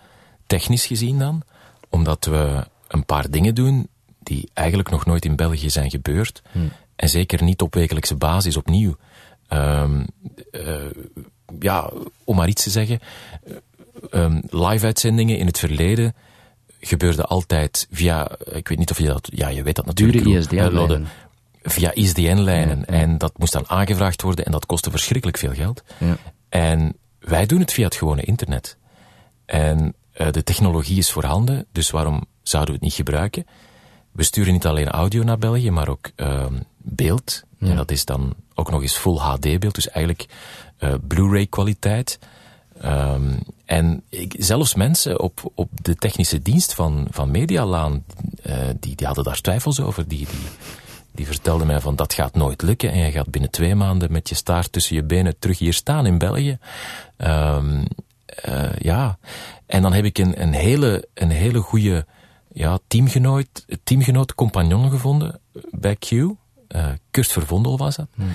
[0.47, 1.41] technisch gezien dan,
[1.89, 3.87] omdat we een paar dingen doen
[4.19, 6.41] die eigenlijk nog nooit in België zijn gebeurd.
[6.51, 6.71] Hmm.
[6.95, 8.95] En zeker niet op wekelijkse basis opnieuw.
[9.49, 10.05] Um,
[10.51, 10.85] uh,
[11.59, 11.91] ja,
[12.23, 12.99] om maar iets te zeggen,
[14.11, 16.15] um, live-uitzendingen in het verleden
[16.79, 20.23] gebeurden altijd via, ik weet niet of je dat, ja, je weet dat natuurlijk.
[20.23, 21.07] Dure ISDN-lijnen.
[21.61, 22.77] Via ISDN-lijnen.
[22.87, 23.01] Ja, ja.
[23.01, 25.83] En dat moest dan aangevraagd worden en dat kostte verschrikkelijk veel geld.
[25.97, 26.17] Ja.
[26.49, 28.77] En wij doen het via het gewone internet.
[29.45, 33.45] En uh, de technologie is voorhanden, dus waarom zouden we het niet gebruiken?
[34.11, 36.45] We sturen niet alleen audio naar België, maar ook uh,
[36.77, 37.43] beeld.
[37.59, 40.25] En dat is dan ook nog eens full HD beeld, dus eigenlijk
[40.79, 42.19] uh, Blu-ray kwaliteit.
[42.85, 48.03] Um, en zelfs mensen op, op de technische dienst van, van Medialaan,
[48.45, 50.07] uh, die, die hadden daar twijfels over.
[50.07, 50.47] Die, die,
[51.11, 54.29] die vertelden mij van dat gaat nooit lukken en je gaat binnen twee maanden met
[54.29, 56.57] je staart tussen je benen terug hier staan in België.
[57.17, 57.85] Um,
[58.49, 59.17] uh, ja,
[59.65, 62.05] en dan heb ik een, een hele, een hele goede
[62.51, 65.39] ja, teamgenoot, teamgenoot, compagnon gevonden
[65.71, 66.11] bij Q.
[66.11, 66.35] Uh,
[67.11, 68.07] Kurt Vervondel was dat.
[68.15, 68.31] Hmm.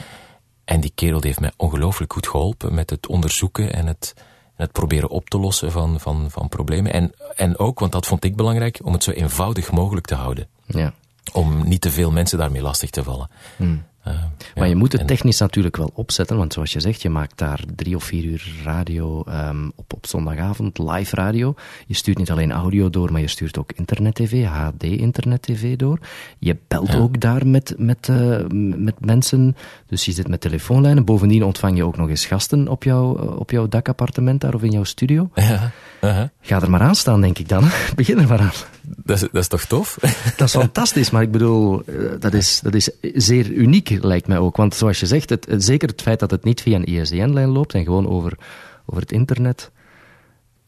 [0.65, 4.73] En die kerel heeft mij ongelooflijk goed geholpen met het onderzoeken en het, en het
[4.73, 6.93] proberen op te lossen van, van, van problemen.
[6.93, 10.49] En, en ook, want dat vond ik belangrijk, om het zo eenvoudig mogelijk te houden.
[10.67, 10.93] Ja.
[11.33, 13.31] Om niet te veel mensen daarmee lastig te vallen.
[13.57, 13.85] Hmm.
[14.09, 14.15] Uh,
[14.55, 15.47] maar ja, je moet het technisch en...
[15.47, 19.25] natuurlijk wel opzetten, want zoals je zegt, je maakt daar drie of vier uur radio
[19.29, 21.55] um, op, op zondagavond, live radio.
[21.87, 25.99] Je stuurt niet alleen audio door, maar je stuurt ook internet-tv, HD-internet-tv door.
[26.39, 26.99] Je belt ja.
[26.99, 31.05] ook daar met, met, uh, met mensen, dus je zit met telefoonlijnen.
[31.05, 34.71] Bovendien ontvang je ook nog eens gasten op, jou, op jouw dakappartement daar of in
[34.71, 35.31] jouw studio.
[35.35, 35.71] Ja.
[36.05, 36.29] Uh -huh.
[36.41, 37.65] Ga er maar aan staan, denk ik dan.
[37.97, 38.53] Begin er maar aan.
[38.83, 39.99] Dat is, dat is toch tof?
[40.37, 41.83] dat is fantastisch, maar ik bedoel,
[42.19, 44.57] dat is, dat is zeer uniek lijkt mij ook.
[44.57, 47.75] Want zoals je zegt, het, zeker het feit dat het niet via een ISDN-lijn loopt
[47.75, 48.39] en gewoon over,
[48.87, 49.71] over het internet.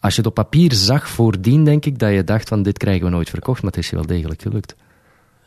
[0.01, 3.05] Als je het op papier zag voordien, denk ik dat je dacht van dit krijgen
[3.05, 4.75] we nooit verkocht, maar het is je wel degelijk gelukt.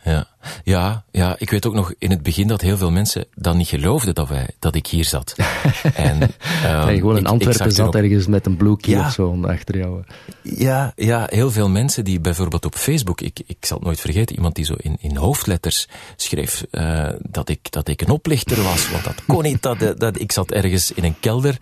[0.08, 0.28] Ja.
[0.64, 3.68] Ja, ja, ik weet ook nog in het begin dat heel veel mensen dan niet
[3.68, 5.36] geloofden dat, wij, dat ik hier zat.
[5.94, 6.30] en, um,
[6.64, 10.04] ja, gewoon in Antwerpen zat ergens met een blue key ja, of zo achter jou.
[10.42, 14.36] Ja, ja, heel veel mensen die bijvoorbeeld op Facebook, ik, ik zal het nooit vergeten,
[14.36, 18.92] iemand die zo in, in hoofdletters schreef uh, dat, ik, dat ik een oplichter was,
[18.92, 19.62] want dat kon niet.
[19.62, 21.58] Dat, dat, ik zat ergens in een kelder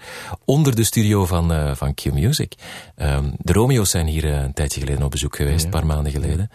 [0.45, 2.53] onder de studio van, uh, van Q-Music.
[2.97, 5.65] Um, de Romeo's zijn hier uh, een tijdje geleden op bezoek geweest, ja.
[5.65, 6.49] een paar maanden geleden.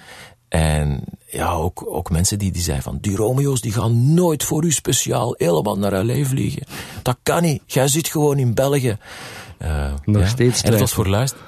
[0.51, 4.65] En ja, ook, ook mensen die, die zeiden van, die Romeo's die gaan nooit voor
[4.65, 6.63] u speciaal helemaal naar LA vliegen.
[7.03, 7.63] Dat kan niet.
[7.67, 8.99] Jij zit gewoon in België.
[9.63, 10.29] Uh, Nog ja.
[10.29, 11.41] steeds En het was voor luister...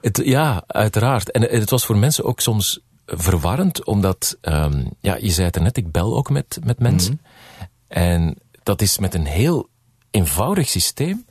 [0.00, 1.30] Het, ja, uiteraard.
[1.30, 5.62] En het was voor mensen ook soms verwarrend, omdat, um, ja, je zei het er
[5.62, 7.12] net, ik bel ook met, met mensen.
[7.12, 7.20] Mm
[7.58, 7.66] -hmm.
[7.88, 9.68] En dat is met een heel
[10.10, 11.26] eenvoudig systeem,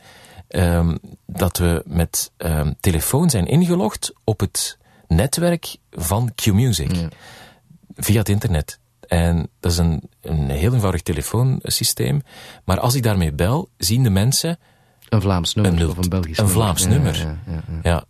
[0.48, 4.78] um, dat we met um, telefoon zijn ingelogd op het
[5.10, 6.96] netwerk van Q-Music.
[6.96, 7.08] Ja.
[7.96, 8.80] Via het internet.
[9.08, 12.22] En dat is een, een heel eenvoudig telefoonsysteem.
[12.66, 14.60] Maar als ik daarmee bel, zien de mensen...
[15.10, 16.64] Een Vlaams nummer een, of een Belgisch een nummer.
[16.64, 17.18] Vlaams nummer.
[17.18, 18.06] Ja, ja, ja,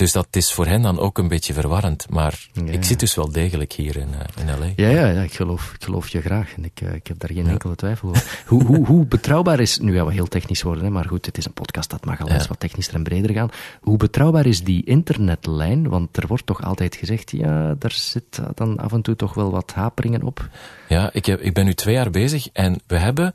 [0.00, 2.06] Dus dat is voor hen dan ook een beetje verwarrend.
[2.10, 4.72] Maar ik zit dus wel degelijk hier in, uh, in L.A.
[4.76, 6.54] Ja, ja, ja ik, geloof, ik geloof je graag.
[6.56, 8.40] En ik, uh, ik heb daar geen enkele twijfel over.
[8.46, 9.78] hoe, hoe, hoe betrouwbaar is...
[9.78, 12.20] Nu gaan we heel technisch worden, hè, maar goed, het is een podcast, dat mag
[12.20, 13.50] al eens wat technischer en breder gaan.
[13.80, 15.88] Hoe betrouwbaar is die internetlijn?
[15.88, 19.50] Want er wordt toch altijd gezegd, ja, daar zit dan af en toe toch wel
[19.50, 20.48] wat haperingen op.
[20.88, 23.34] Ja, ik, heb, ik ben nu twee jaar bezig en we hebben...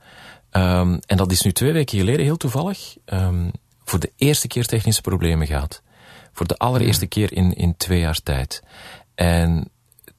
[0.51, 2.95] Um, en dat is nu twee weken geleden heel toevallig...
[3.05, 3.51] Um,
[3.83, 5.81] voor de eerste keer technische problemen gehad.
[6.35, 8.63] Voor de allereerste keer in, in twee jaar tijd.
[9.15, 9.69] En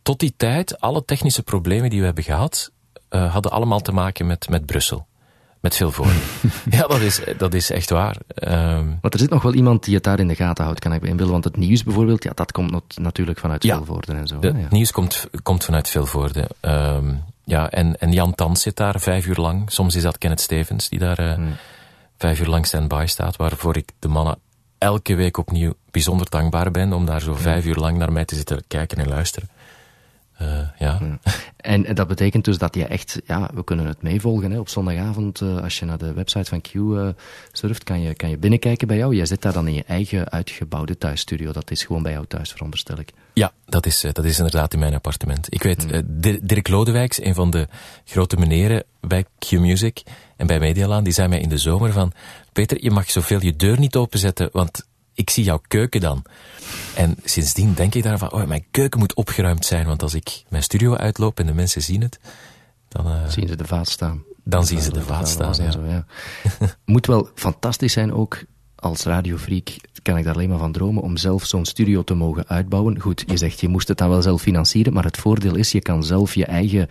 [0.02, 2.70] tot die tijd, alle technische problemen die we hebben gehad,
[3.11, 5.07] uh, hadden allemaal te maken met, met Brussel.
[5.61, 6.07] Met veel voor.
[6.70, 8.16] ja, dat is, dat is echt waar.
[8.48, 10.92] Um, Want er zit nog wel iemand die het daar in de gaten houdt, kan
[10.92, 11.33] ik inbeelden.
[11.33, 14.40] Want het nieuws bijvoorbeeld, ja, dat komt not, natuurlijk vanuit ja, Vilvoorde en zo.
[14.40, 14.66] Het ja.
[14.70, 16.48] nieuws komt, komt vanuit Vilvoorde.
[16.61, 19.72] Um, ja, en, en Jan Tans zit daar vijf uur lang.
[19.72, 21.57] Soms is dat Kenneth Stevens die daar uh, hmm.
[22.18, 23.37] vijf uur lang stand-by staat.
[23.37, 24.38] Waarvoor ik de mannen
[24.79, 28.35] elke week opnieuw bijzonder dankbaar ben om daar zo vijf uur lang naar mij te
[28.35, 29.49] zitten kijken en luisteren.
[30.43, 31.01] Uh, ja.
[31.57, 34.51] En dat betekent dus dat je echt, ja, we kunnen het meevolgen.
[34.51, 34.59] Hè.
[34.59, 37.09] Op zondagavond, uh, als je naar de website van Q uh,
[37.53, 39.15] surft, kan je, kan je binnenkijken bij jou.
[39.15, 41.53] Jij zit daar dan in je eigen uitgebouwde thuisstudio.
[41.53, 43.13] Dat is gewoon bij jou thuis, veronderstel ik.
[43.33, 45.55] Ja, dat is, dat is inderdaad in mijn appartement.
[45.55, 46.39] Ik weet, hmm.
[46.43, 47.69] Dirk Lodewijks, een van de
[48.05, 50.03] grote meneren bij Q Music
[50.37, 52.13] en bij Medialaan, die zei mij in de zomer van,
[52.53, 56.24] Peter, je mag zoveel je deur niet openzetten, want ik zie jouw keuken dan.
[56.94, 60.62] En sindsdien denk ik daarvan, oh, mijn keuken moet opgeruimd zijn, want als ik mijn
[60.62, 62.18] studio uitloop en de mensen zien het,
[62.88, 63.07] dan...
[63.07, 64.22] Uh, zien ze de vaat staan.
[64.44, 65.70] Dan zien ze de vaat staan, ja.
[65.70, 66.07] Zo, ja.
[66.85, 71.16] moet wel fantastisch zijn ook, als radiofreak kan ik daar alleen maar van dromen, om
[71.16, 73.00] zelf zo'n studio te mogen uitbouwen.
[73.00, 75.81] Goed, je zegt, je moest het dan wel zelf financieren, maar het voordeel is, je
[75.81, 76.88] kan zelf je eigen,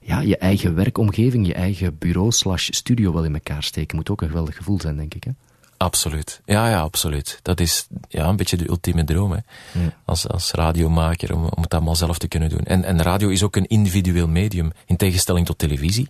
[0.00, 3.96] ja, je eigen werkomgeving, je eigen bureau slash studio wel in elkaar steken.
[3.96, 5.30] Moet ook een geweldig gevoel zijn, denk ik, hè?
[5.78, 6.40] Absoluut.
[6.44, 7.38] Ja, ja, absoluut.
[7.42, 9.38] Dat is ja, een beetje de ultieme droom, hè.
[9.72, 9.94] Ja.
[10.04, 12.64] Als, als radiomaker, om, om het allemaal zelf te kunnen doen.
[12.64, 16.08] En, en radio is ook een individueel medium, in tegenstelling tot televisie,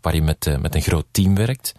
[0.00, 1.72] waar je met, uh, met een groot team werkt.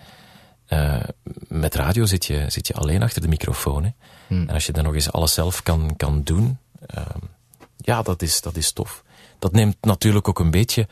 [0.69, 1.03] Uh,
[1.47, 3.89] met radio zit je, zit je alleen achter de microfoon, hè.
[4.27, 4.47] Hmm.
[4.47, 6.57] En als je dan nog eens alles zelf kan, kan doen,
[6.95, 7.05] uh,
[7.77, 9.03] ja, dat is, dat is tof.
[9.39, 10.87] Dat neemt natuurlijk ook een beetje...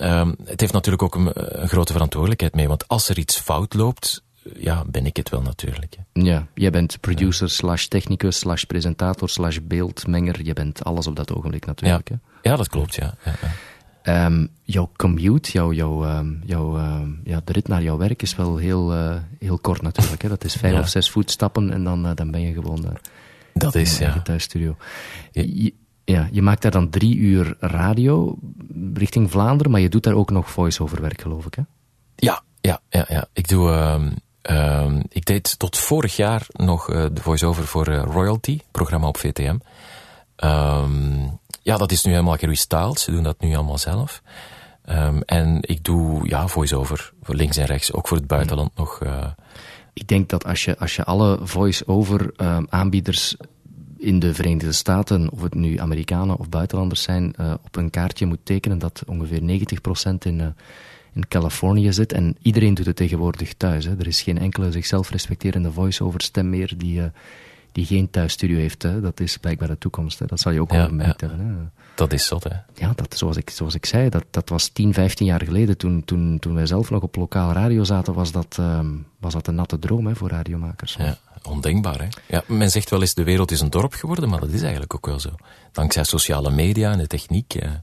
[0.00, 1.30] Um, het heeft natuurlijk ook een,
[1.62, 4.22] een grote verantwoordelijkheid mee, want als er iets fout loopt,
[4.54, 5.96] ja, ben ik het wel natuurlijk.
[5.96, 6.22] Hè.
[6.22, 10.44] Ja, jij bent producer slash technicus slash presentator slash beeldmenger.
[10.44, 12.08] Je bent alles op dat ogenblik natuurlijk.
[12.08, 12.50] Ja, hè.
[12.50, 13.14] ja dat klopt, ja.
[13.24, 13.50] ja, ja.
[14.26, 18.56] Um, jouw commute, jouw, jouw, jouw, um, ja, de rit naar jouw werk is wel
[18.56, 20.22] heel, uh, heel kort natuurlijk.
[20.22, 20.28] Hè.
[20.28, 22.90] Dat is vijf of zes voetstappen en dan, uh, dan ben je gewoon uh,
[23.54, 24.20] Dat is, ja.
[24.20, 24.76] thuisstudio.
[25.30, 28.38] Je, ja, je maakt daar dan drie uur radio
[28.94, 31.62] richting Vlaanderen, maar je doet daar ook nog voice-over werk, geloof ik, hè?
[32.16, 33.26] Ja, ja, ja, ja.
[33.32, 33.70] Ik doe...
[33.70, 34.14] Um,
[34.50, 39.16] um, ik deed tot vorig jaar nog uh, de voice-over voor uh, Royalty, programma op
[39.16, 39.56] VTM.
[40.44, 43.00] Um, ja, dat is nu helemaal gerestyled.
[43.00, 44.22] Ze doen dat nu allemaal zelf.
[44.88, 49.00] Um, en ik doe ja, voice-over voor links en rechts, ook voor het buitenland nog.
[49.02, 49.26] Uh,
[49.92, 52.32] ik denk dat als je, als je alle voice-over
[52.68, 53.36] aanbieders
[53.98, 58.38] in de Verenigde Staten, of het nu Amerikanen of buitenlanders zijn, op een kaartje moet
[58.42, 60.54] tekenen dat ongeveer 90% in,
[61.16, 62.12] in Californië zit.
[62.12, 63.84] En iedereen doet het tegenwoordig thuis.
[63.84, 63.98] Hè.
[63.98, 67.04] Er is geen enkele zichzelf respecterende voice-over stem meer die, uh,
[67.72, 68.82] die geen thuisstudio heeft.
[68.82, 69.00] Hè.
[69.00, 70.18] Dat is blijkbaar de toekomst.
[70.18, 70.26] Hè.
[70.26, 71.28] Dat zal je ook wel gemerkt ja.
[71.28, 71.46] hebben.
[71.46, 71.82] Hè.
[71.94, 72.56] dat is zot, hè?
[72.74, 75.76] Ja, dat, zoals, ik, zoals ik zei, dat, dat was 10, 15 jaar geleden.
[75.76, 79.46] Toen, toen, toen wij zelf nog op lokaal radio zaten, was dat, um, was dat
[79.46, 80.94] een natte droom hè, voor radiomakers.
[80.94, 82.08] Ja, ondenkbaar, hè?
[82.28, 84.94] Ja, men zegt wel eens, de wereld is een dorp geworden, maar dat is eigenlijk
[84.94, 85.30] ook wel zo.
[85.72, 87.52] Dankzij sociale media en de techniek.
[87.52, 87.82] Ja,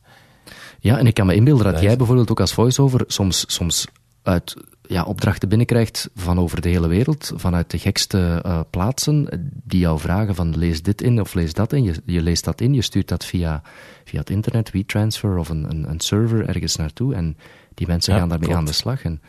[0.83, 3.87] Ja, en ik kan me inbeelden dat jij bijvoorbeeld ook als voice-over soms, soms
[4.23, 9.39] uit ja, opdrachten binnenkrijgt van over de hele wereld, vanuit de gekste uh, plaatsen, eh,
[9.63, 11.83] die jou vragen van lees dit in of lees dat in.
[11.83, 13.61] Je, je leest dat in, je stuurt dat via,
[14.03, 17.37] via het internet, WeTransfer of een, een, een server ergens naartoe en
[17.73, 18.61] die mensen Ja, gaan daarmee klopt.
[18.61, 19.03] aan de slag.
[19.03, 19.21] En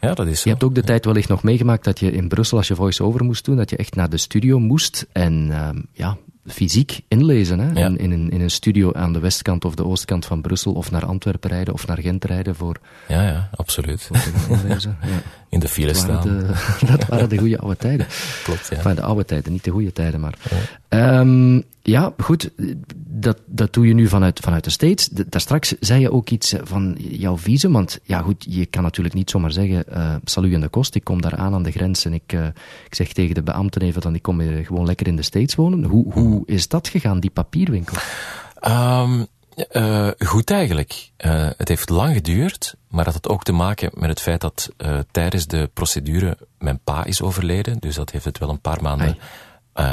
[0.00, 0.42] ja dat is zo.
[0.44, 3.24] je hebt ook de tijd wellicht nog meegemaakt dat je in Brussel, als je voice-over
[3.24, 7.58] moest doen, dat je echt naar de studio moest en um, ja, fysiek inlezen.
[7.58, 7.84] Hè?
[7.84, 10.90] In, in, een, in een studio aan de westkant of de oostkant van Brussel, of
[10.90, 12.76] naar Antwerpen rijden of naar Gent rijden voor.
[13.08, 14.10] Ja, ja, absoluut.
[14.48, 14.98] inlezen.
[15.10, 15.22] Ja.
[15.48, 16.22] In de file staan.
[16.22, 16.46] De,
[16.90, 18.06] dat waren de goede oude tijden.
[18.44, 18.76] Klopt, ja.
[18.76, 20.34] Enfin, de oude tijden, niet de goede tijden, maar.
[20.88, 22.50] Ja, um, ja goed,
[23.06, 25.08] dat, dat doe je nu vanuit, vanuit de States.
[25.08, 29.14] daar straks zei je ook iets van jouw visum, want ja goed, je kan natuurlijk
[29.14, 32.04] niet zomaar zeggen, uh, salu in de kost, ik kom daar aan aan de grens
[32.04, 32.46] en ik, uh,
[32.86, 35.84] ik zeg tegen de beambten even dan ik kom gewoon lekker in de States wonen.
[35.84, 37.96] Hoe, hoe is dat gegaan, die papierwinkel?
[38.68, 39.26] Um,
[39.72, 41.10] uh, goed eigenlijk.
[41.18, 44.70] Uh, het heeft lang geduurd, maar dat had ook te maken met het feit dat
[44.78, 47.78] uh, tijdens de procedure mijn pa is overleden.
[47.78, 49.18] Dus dat heeft het wel een paar maanden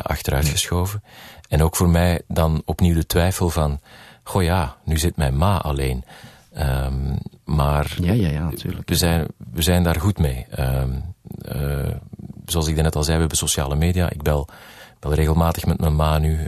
[0.04, 1.04] achteruit geschoven.
[1.50, 3.80] En ook voor mij dan opnieuw de twijfel van,
[4.23, 6.04] goh ja, nu zit mijn ma alleen.
[6.60, 8.89] Um, maar ja, ja, ja, natuurlijk.
[8.89, 10.45] We, zijn, we zijn daar goed mee.
[10.60, 11.15] Um,
[12.45, 14.10] zoals ik net al zei, we hebben sociale media.
[14.10, 14.47] Ik bel,
[15.00, 16.48] bel regelmatig met mijn ma nu.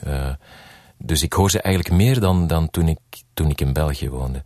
[0.97, 2.99] Dus ik hoor ze eigenlijk meer dan, dan toen, ik,
[3.33, 4.43] toen ik in België woonde.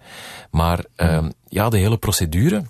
[0.52, 2.63] Maar um, ja, de hele procedure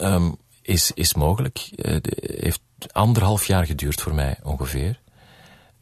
[0.00, 1.70] um, is, is mogelijk.
[1.76, 2.60] Uh, heeft
[2.92, 5.00] anderhalf jaar geduurd voor mij ongeveer.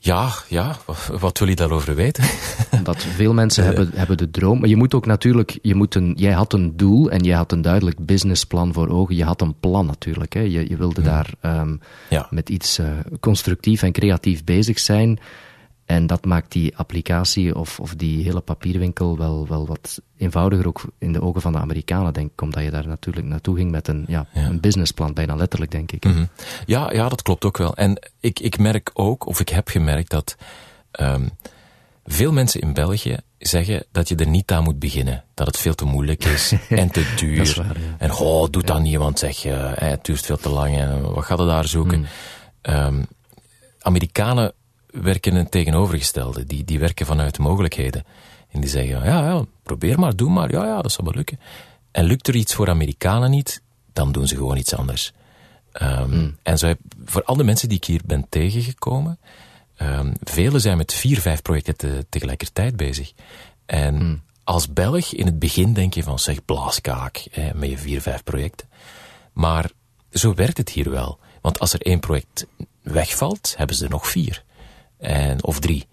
[0.04, 0.76] Ja, ja,
[1.20, 2.24] wat wil je daarover weten?
[2.82, 4.60] Dat veel mensen hebben, hebben de droom.
[4.60, 7.52] Maar je moet ook natuurlijk, je moet een, jij had een doel en je had
[7.52, 9.16] een duidelijk businessplan voor ogen.
[9.16, 10.32] Je had een plan natuurlijk.
[10.32, 10.40] Hè.
[10.40, 12.26] Je, je wilde daar um, ja.
[12.30, 12.86] met iets uh,
[13.20, 15.18] constructief en creatief bezig zijn.
[15.92, 20.85] En dat maakt die applicatie of, of die hele papierwinkel wel, wel wat eenvoudiger, ook
[20.98, 23.88] in de ogen van de Amerikanen, denk ik, omdat je daar natuurlijk naartoe ging met
[23.88, 24.44] een, ja, ja.
[24.44, 26.05] een businessplan, bijna letterlijk, denk ik.
[26.05, 26.28] Mm -hmm.
[26.66, 27.74] ja, ja, dat klopt ook wel.
[27.74, 30.37] En ik, ik merk ook, of ik heb gemerkt, dat
[31.00, 31.31] um,
[32.05, 35.24] veel mensen in België zeggen dat je er niet aan moet beginnen.
[35.35, 37.55] Dat het veel te moeilijk is en te duur.
[37.57, 37.94] Waar, ja.
[37.98, 41.24] En goh, doe dat niet, want zeg je, het duurt veel te lang en wat
[41.24, 41.98] gaat er daar zoeken?
[41.98, 42.07] Mm.
[42.74, 43.07] Um,
[43.81, 44.52] Amerikanen
[44.92, 46.44] werken een tegenovergestelde.
[46.44, 48.05] Die, die werken vanuit mogelijkheden.
[48.50, 50.50] En die zeggen, ja, ja, probeer maar, doe maar.
[50.50, 51.40] Ja, ja, dat zal wel lukken.
[51.90, 55.12] En lukt er iets voor Amerikanen niet, dan doen ze gewoon iets anders.
[55.83, 56.37] Um, mm.
[56.42, 59.18] En zo heb, voor al de mensen die ik hier ben tegengekomen,
[59.78, 63.12] um, velen zijn met vier, vijf projecten te, tegelijkertijd bezig.
[63.66, 64.22] En mm.
[64.44, 68.22] als Belg, in het begin denk je van, zeg, blaaskaak, hè, met je vier, vijf
[68.24, 68.68] projecten.
[69.33, 69.70] Maar
[70.11, 71.18] zo werkt het hier wel.
[71.40, 72.46] Want als er één project
[72.83, 74.44] wegvalt, hebben ze er nog vier.
[75.02, 75.86] En, of drie.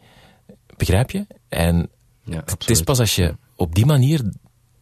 [0.78, 1.26] Begrijp je?
[1.48, 1.89] En
[2.24, 4.32] ja, het is pas als je op die manier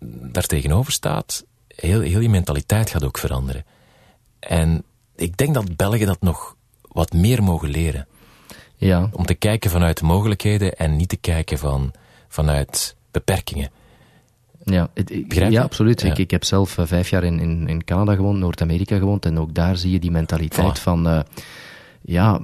[0.05, 3.65] daar tegenover staat, heel, heel je mentaliteit gaat ook veranderen.
[4.39, 4.83] En
[5.15, 8.07] ik denk dat Belgen dat nog wat meer mogen leren.
[8.75, 9.09] Ja.
[9.11, 11.91] Om te kijken vanuit mogelijkheden en niet te kijken van,
[12.27, 13.69] vanuit beperkingen.
[14.63, 16.01] Ja, het, ja absoluut.
[16.01, 16.11] Ja.
[16.11, 19.39] Ik, ik heb zelf uh, vijf jaar in, in, in Canada gewoond, Noord-Amerika gewoond, en
[19.39, 20.81] ook daar zie je die mentaliteit Voilà.
[20.81, 21.19] van, uh,
[22.01, 22.41] ja,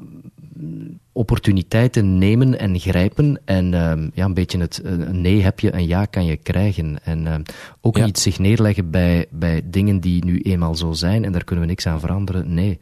[1.13, 3.39] opportuniteiten nemen en grijpen.
[3.45, 6.97] En um, ja, een beetje het een nee heb je, een ja kan je krijgen.
[7.03, 7.43] En um,
[7.81, 8.05] ook Ja.
[8.05, 11.69] niet zich neerleggen bij, bij dingen die nu eenmaal zo zijn en daar kunnen we
[11.69, 12.53] niks aan veranderen.
[12.53, 12.79] Nee.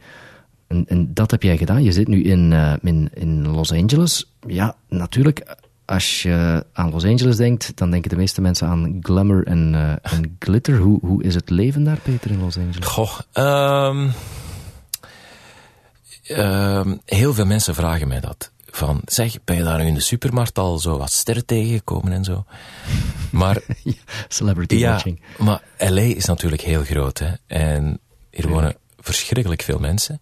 [0.66, 1.82] En, en dat heb jij gedaan.
[1.82, 4.32] Je zit nu in, uh, in, in Los Angeles.
[4.46, 5.56] Ja, natuurlijk.
[5.84, 9.90] Als je aan Los Angeles denkt, dan denken de meeste mensen aan glamour en, uh,
[9.90, 10.76] en glitter.
[10.78, 12.86] Hoe, hoe is het leven daar, Peter, in Los Angeles?
[12.86, 13.18] Goh,
[13.88, 14.10] um,
[16.28, 18.50] um, heel veel mensen vragen mij dat.
[18.70, 22.24] Van, zeg, ben je daar nu in de supermarkt al zo wat sterren tegengekomen en
[22.24, 22.44] zo?
[23.30, 23.62] Maar,
[24.28, 25.22] Celebrity ja, watching.
[25.38, 27.32] maar LA is natuurlijk heel groot, hè.
[27.46, 30.20] En hier wonen verschrikkelijk veel mensen.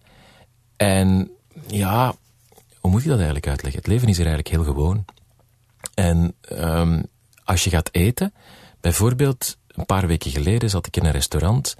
[0.77, 1.31] En
[1.67, 2.15] ja,
[2.79, 3.81] hoe moet je dat eigenlijk uitleggen?
[3.81, 5.05] Het leven is hier eigenlijk heel gewoon.
[5.93, 7.03] En um,
[7.43, 8.33] als je gaat eten,
[8.81, 11.75] bijvoorbeeld een paar weken geleden zat ik in een restaurant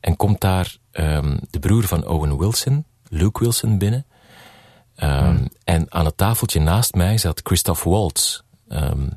[0.00, 4.06] en komt daar um, de broer van Owen Wilson, Luke Wilson, binnen.
[4.96, 5.48] Um, hmm.
[5.64, 8.40] En aan het tafeltje naast mij zat Christoph Waltz.
[8.68, 9.08] Um,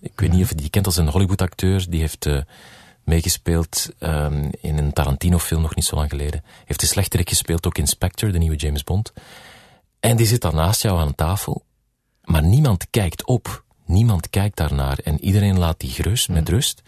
[0.00, 1.90] ik weet niet of je die kent als een Hollywood-acteur.
[1.90, 2.40] Die heeft uh,
[3.04, 6.44] meegespeeld um, in een Tarantino-film nog niet zo lang geleden.
[6.64, 9.12] Heeft de slechterik gespeeld, ook in Spectre, de nieuwe James Bond.
[10.00, 11.64] En die zit dan naast jou aan tafel.
[12.24, 13.64] Maar niemand kijkt op.
[13.86, 14.98] Niemand kijkt daarnaar.
[14.98, 16.82] En iedereen laat die gerust, met rust.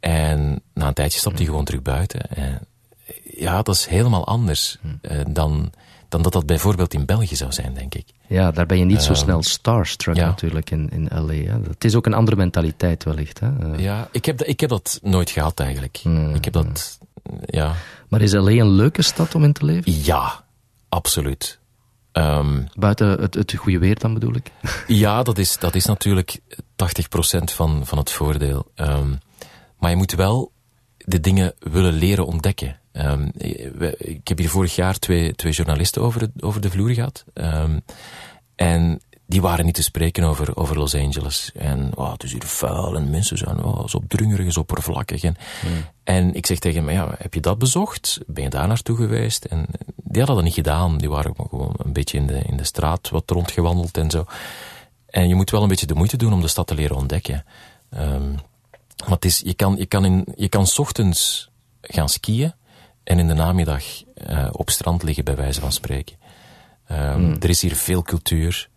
[0.00, 2.36] En na een tijdje stapt hij gewoon terug buiten.
[2.36, 2.66] En
[3.40, 5.72] ja, dat is helemaal anders uh, dan,
[6.08, 8.06] dan dat dat bijvoorbeeld in België zou zijn, denk ik.
[8.26, 10.26] Ja, daar ben je niet zo snel starstruck ja.
[10.26, 11.32] natuurlijk in, in LA.
[11.32, 11.58] Hè.
[11.68, 13.40] Het is ook een andere mentaliteit wellicht.
[13.40, 13.48] Hè.
[13.72, 16.00] Uh, Ja, ik heb, dat- ik heb dat nooit gehad eigenlijk.
[16.04, 16.98] Mm, Ik heb dat,
[17.46, 17.74] ja.
[18.08, 20.02] Maar is LA een leuke stad om in te leven?
[20.02, 20.44] Ja,
[20.88, 21.58] absoluut.
[22.12, 24.50] Ehm, Buiten het, het goede weer dan bedoel ik?
[24.86, 26.56] ja, dat is, dat is natuurlijk 80%
[27.54, 28.70] van, van het voordeel.
[28.74, 29.14] Ehm,
[29.78, 30.52] maar je moet wel
[30.96, 32.79] de dingen willen leren ontdekken.
[32.92, 33.28] Ehm,
[33.98, 37.24] ik heb hier vorig jaar twee, twee journalisten over, het- over de vloer gehad.
[37.34, 37.78] Ehm,
[38.54, 41.50] en die waren niet te spreken over, over Los Angeles.
[41.54, 45.22] En oh, het is hier vuil en mensen zijn oh, zo drungerig, zo oppervlakkig.
[45.22, 45.36] En,
[46.04, 48.18] en ik zeg tegen hem, ja, heb je dat bezocht?
[48.26, 49.44] Ben je daar naartoe geweest?
[49.44, 49.66] En
[49.96, 50.98] die hadden dat niet gedaan.
[50.98, 54.24] Die waren gewoon een beetje in de, in de straat wat rondgewandeld en zo.
[55.06, 57.44] En je moet wel een beetje de moeite doen om de stad te leren ontdekken.
[57.98, 58.34] Um,
[59.00, 62.52] maar het is, je kan, je kan, in, je kan s ochtends gaan skiën
[63.10, 63.84] en in de namiddag
[64.28, 66.16] uh, op strand liggen, bij wijze van spreken.
[66.90, 68.68] Um, Er is hier veel cultuur.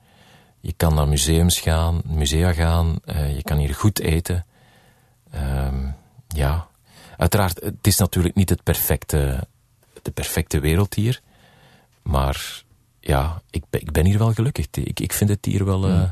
[0.59, 2.99] Je kan naar museums gaan, musea gaan.
[3.05, 4.45] Uh, je kan hier goed eten.
[5.36, 5.95] Um,
[6.27, 6.67] ja,
[7.17, 9.47] uiteraard, het is natuurlijk niet het perfecte,
[10.01, 11.21] de perfecte wereld hier.
[12.01, 12.63] Maar
[12.99, 14.67] ja, ik, ik ben hier wel gelukkig.
[14.71, 16.09] Ik, ik vind het hier wel, uh,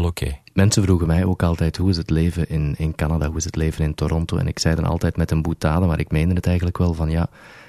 [0.00, 0.24] wel oké.
[0.24, 0.40] Okay.
[0.52, 3.56] Mensen vroegen mij ook altijd hoe is het leven in, in Canada, hoe is het
[3.56, 4.36] leven in Toronto.
[4.36, 7.10] En ik zei dan altijd met een boetade, maar ik meende het eigenlijk wel van
[7.10, 7.28] ja,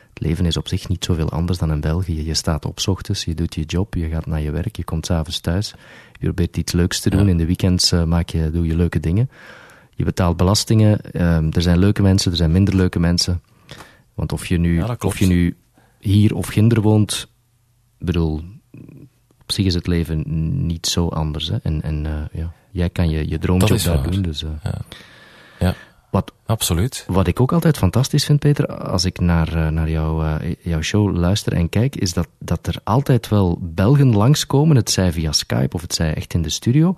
[0.09, 2.25] het leven is op zich niet zoveel anders dan in België.
[2.25, 5.05] Je staat op ochtends, je doet je job, je gaat naar je werk, je komt
[5.05, 5.73] s'avonds thuis.
[6.11, 7.27] Je probeert iets leuks te doen.
[7.27, 9.29] In de weekends uh, maak je, doe je leuke dingen.
[9.95, 10.99] Je betaalt belastingen.
[11.11, 13.41] Uh, er zijn leuke mensen, er zijn minder leuke mensen.
[14.13, 15.57] Want of je nu, ja, of je nu
[15.99, 17.27] hier of ginder woont,
[17.97, 18.41] bedoel,
[19.49, 20.23] op zich is het leven
[20.65, 21.47] niet zo anders.
[21.47, 21.57] Hè?
[21.63, 24.21] En, en uh, ja, jij kan je, je droomjob daar doen.
[24.21, 24.77] Dus, uh, ja.
[25.59, 25.75] ja.
[26.09, 27.05] Wat, Absoluut.
[27.07, 30.25] Wat ik ook altijd fantastisch vind, Peter, als ik naar, uh, naar jou,
[30.61, 35.11] jouw show luister en kijk, is dat, dat er altijd wel Belgen langskomen, het zij
[35.11, 36.95] via Skype of het zij echt in de studio.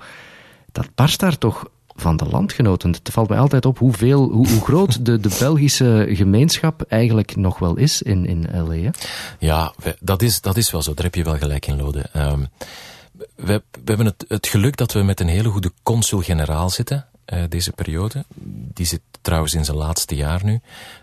[0.72, 1.70] Dat barst daar toch
[2.02, 2.92] van de landgenoten.
[2.92, 7.60] Het valt mij altijd op hoeveel, hoe, hoe groot de, de Belgische gemeenschap eigenlijk nog
[7.60, 8.50] wel is in, in?
[9.40, 10.94] Ja, dat is, dat is wel zo.
[10.94, 12.06] Daar heb je wel gelijk in, Lode.
[12.16, 12.48] Um,
[13.36, 17.06] we, we, hebben het, geluk dat we met een hele goede consul-generaal zitten.
[17.34, 18.26] Uh, deze periode.
[18.74, 20.60] Die zit trouwens in zijn laatste jaar nu.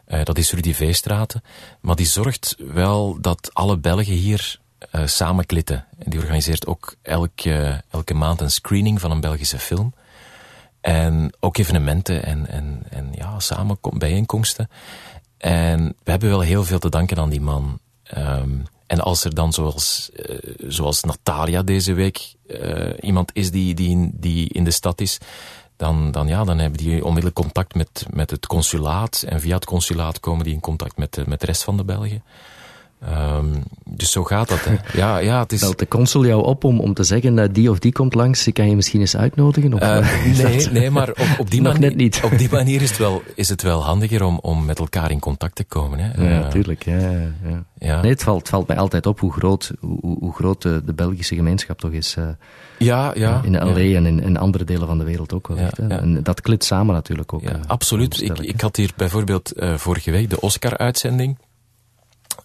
[0.09, 1.43] Uh, dat is Rudy Veestraten.
[1.81, 4.59] Maar die zorgt wel dat alle Belgen hier
[4.95, 5.87] uh, samen klitten.
[6.05, 9.95] Die organiseert ook elke, elke maand een screening van een Belgische film.
[10.89, 14.69] En ook evenementen en, en, en ja, samenkom, bijeenkomsten.
[15.37, 17.79] En we hebben wel heel veel te danken aan die man.
[18.17, 23.75] Um, en als er dan zoals, uh, zoals Natalia deze week uh, iemand is die,
[23.75, 25.19] die, in, die in de stad is,
[25.77, 29.25] dan, dan, ja, dan hebben die onmiddellijk contact met, met het consulaat.
[29.27, 31.85] En via het consulaat komen die in contact met de, met de rest van de
[31.85, 32.23] Belgen.
[33.05, 34.65] Um, dus zo gaat dat.
[34.65, 34.77] Hè.
[35.01, 35.61] Ja, ja, het is...
[35.61, 38.53] Belt de consul jou op om, om te zeggen dat die of die komt langs,
[38.53, 39.75] kan je misschien eens uitnodigen?
[39.75, 42.21] Of, uh, nee, nee, maar op, op, die manier, net niet.
[42.25, 45.19] op die manier is het wel, is het wel handiger om, om met elkaar in
[45.19, 45.99] contact te komen.
[45.99, 46.23] Hè.
[46.23, 46.87] Ja, natuurlijk.
[46.87, 47.11] Uh, ja,
[47.45, 47.65] ja.
[47.79, 48.01] ja.
[48.01, 50.93] Nee, het valt, het valt mij altijd op hoe groot, hoe, hoe groot de, de
[50.93, 52.17] Belgische gemeenschap toch is.
[52.19, 52.29] Uh,
[52.79, 53.41] ja, ja.
[53.45, 55.57] In LA en in, in, andere delen van de wereld ook wel.
[55.57, 57.43] Echt, En dat klit samen natuurlijk ook.
[57.43, 58.23] Ja, absoluut.
[58.23, 61.37] Ik, ik had hier bijvoorbeeld vorige week de Oscar-uitzending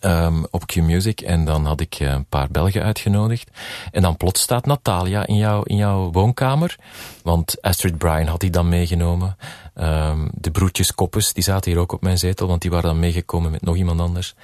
[0.05, 1.21] um, op Q-Music.
[1.21, 3.49] En dan had ik eh, een paar Belgen uitgenodigd.
[3.91, 6.75] En dan plots staat Natalia in, jou, in jouw woonkamer.
[7.23, 9.37] Want Astrid Bryan had die dan meegenomen.
[9.75, 12.47] Um, de broertjes Koppes, die zaten hier ook op mijn zetel.
[12.47, 14.35] Want die waren dan meegekomen met nog iemand anders.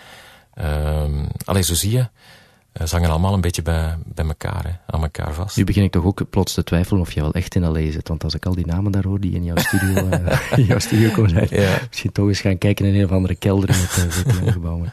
[0.62, 2.07] Um, allee, zo zie je.
[2.74, 5.57] Ze hangen allemaal een beetje bij, bij elkaar, hè, aan elkaar vast.
[5.57, 7.91] Nu begin ik toch ook plots te twijfelen of je wel echt in L.A.
[7.91, 8.07] zit.
[8.07, 10.10] Want als ik al die namen daar hoor die in jouw studio,
[10.55, 11.80] in jouw studio komen zijn, ja.
[11.88, 14.86] misschien toch eens gaan kijken in een of andere kelder in het gebouw.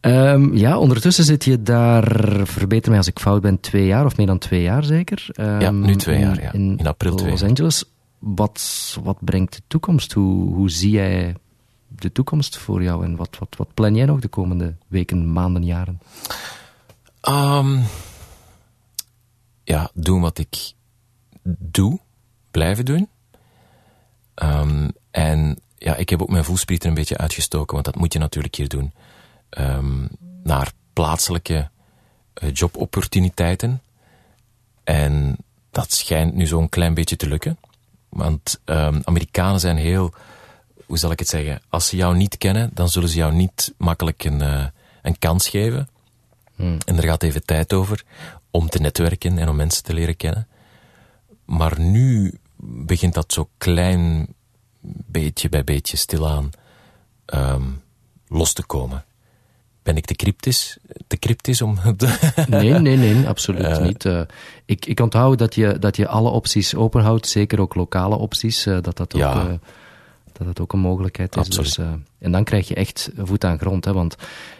[0.00, 2.06] Um, ja, ondertussen zit je daar,
[2.46, 5.26] verbeter mij als ik fout ben, twee jaar of meer dan twee jaar zeker?
[5.40, 6.52] Um, ja, nu twee jaar, ja.
[6.52, 7.84] In, in april twee Los Angeles.
[8.18, 10.12] Wat, wat brengt de toekomst?
[10.12, 11.34] Hoe, hoe zie jij
[11.88, 15.64] de toekomst voor jou en wat, wat, wat plan jij nog de komende weken, maanden,
[15.64, 16.00] jaren?
[17.28, 17.82] Um,
[19.64, 20.72] ja, doen wat ik
[21.58, 21.98] doe,
[22.50, 23.08] blijven doen.
[24.34, 28.18] Um, en ja, ik heb ook mijn voelsprieten een beetje uitgestoken, want dat moet je
[28.18, 28.92] natuurlijk hier doen
[29.50, 30.08] um,
[30.42, 31.70] naar plaatselijke
[32.42, 33.82] uh, jobopportuniteiten.
[34.84, 35.36] En
[35.70, 37.58] dat schijnt nu zo'n klein beetje te lukken.
[38.08, 40.14] Want um, Amerikanen zijn heel,
[40.86, 43.74] hoe zal ik het zeggen, als ze jou niet kennen, dan zullen ze jou niet
[43.76, 44.66] makkelijk een, uh,
[45.02, 45.88] een kans geven.
[46.54, 46.78] Hmm.
[46.86, 48.04] En er gaat even tijd over
[48.50, 50.48] om te netwerken en om mensen te leren kennen.
[51.44, 54.34] Maar nu begint dat zo klein
[55.06, 56.50] beetje bij beetje stilaan
[57.26, 57.82] um,
[58.28, 59.04] los te komen
[59.88, 61.78] ben ik te cryptisch, te cryptisch om...
[62.48, 64.04] nee, nee, nee, absoluut uh, niet.
[64.04, 64.20] Uh,
[64.64, 68.78] ik, ik onthoud dat je, dat je alle opties openhoudt, zeker ook lokale opties, uh,
[68.82, 69.60] dat dat ook...
[70.32, 71.48] Dat dat ook een mogelijkheid is.
[71.48, 71.78] Dus,
[72.18, 73.84] en dan krijg je echt voet aan grond.
[73.84, 74.16] Hè, want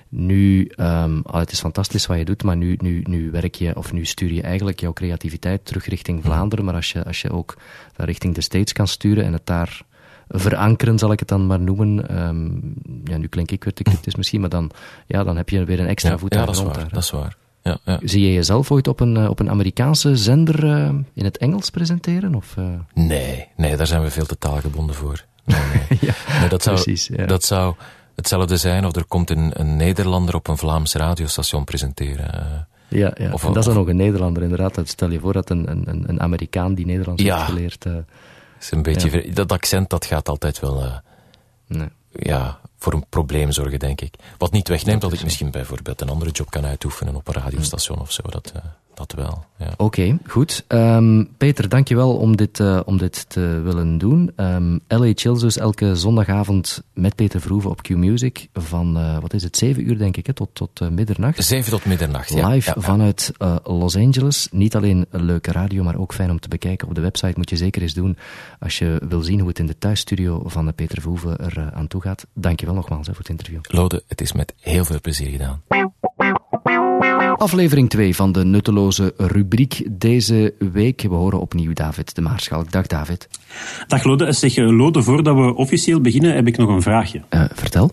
[0.09, 3.93] nu, um, het is fantastisch wat je doet, maar nu, nu, nu werk je, of
[3.93, 6.64] nu stuur je eigenlijk jouw creativiteit terug richting Vlaanderen.
[6.64, 7.57] Maar als je, als je ook
[7.97, 9.83] richting de States kan sturen en het daar
[10.29, 12.18] verankeren, zal ik het dan maar noemen.
[12.29, 12.74] Um,
[13.05, 14.70] ja, nu klink ik weer te cryptisch misschien, maar dan,
[15.07, 16.89] ja, dan heb je weer een extra voet ja, aan de grond daar.
[16.89, 18.01] Dat is waar, ja, ja.
[18.03, 20.64] Zie je jezelf ooit op een, op een Amerikaanse zender
[21.14, 22.35] in het Engels presenteren?
[22.35, 22.57] Of,
[22.95, 25.24] Nee, nee, daar zijn we veel te taalgebonden voor.
[25.45, 25.99] Nee, nee.
[26.09, 27.11] ja, nee, dat zou, precies.
[27.16, 27.26] Ja.
[27.26, 27.74] Dat zou
[28.14, 32.66] hetzelfde zijn of er komt een, een Nederlander op een Vlaams radiostation presenteren.
[32.89, 33.33] Ja, ja.
[33.33, 34.81] Of, en dat is dan nog een Nederlander, inderdaad.
[34.85, 37.37] Stel je voor dat een, een, een Amerikaan die Nederlands Ja.
[37.37, 37.87] heeft geleerd...
[38.61, 40.97] is een beetje, dat accent dat gaat altijd wel eh,
[41.67, 41.89] nee.
[42.13, 44.15] ja, voor een probleem zorgen, denk ik.
[44.39, 47.99] Wat niet wegneemt dat ik misschien bijvoorbeeld een andere job kan uitoefenen op een radiostation
[47.99, 48.23] of zo.
[48.23, 48.63] Dat, eh,
[48.99, 49.45] dat wel.
[49.59, 49.73] Ja.
[49.77, 50.65] Oké, goed.
[50.67, 54.33] Ehm, Peter, dankjewel om dit, eh, om dit te willen doen.
[54.37, 59.43] Ehm, LA Chills dus elke zondagavond met Peter Verhoeven op Q-Music van, eh, wat is
[59.43, 61.45] het, zeven uur denk ik, hè, tot, tot eh, middernacht.
[61.45, 62.49] Zeven tot middernacht, ja.
[62.49, 62.83] Live Ja, ja.
[62.83, 63.33] vanuit
[63.65, 64.49] Los Angeles.
[64.51, 66.89] Niet alleen een leuke radio, maar ook fijn om te bekijken.
[66.89, 68.17] Op de website moet je zeker eens doen
[68.61, 72.03] als je wil zien hoe het in de thuisstudio van Peter Verhoeven er aan toe
[72.03, 72.27] gaat.
[72.33, 73.61] Dankjewel nogmaals hè, voor het interview.
[73.63, 75.63] Lode, het is met heel veel plezier gedaan.
[77.39, 81.03] Aflevering 2 van de nutteloze rubriek deze week.
[81.03, 82.72] We horen opnieuw David de Maarschalk.
[82.72, 83.28] Dag David.
[83.86, 84.32] Dag Lode.
[84.32, 87.22] Zeg eh, Lode, voordat we officieel beginnen heb ik nog een vraagje.
[87.28, 87.91] Eh, vertel.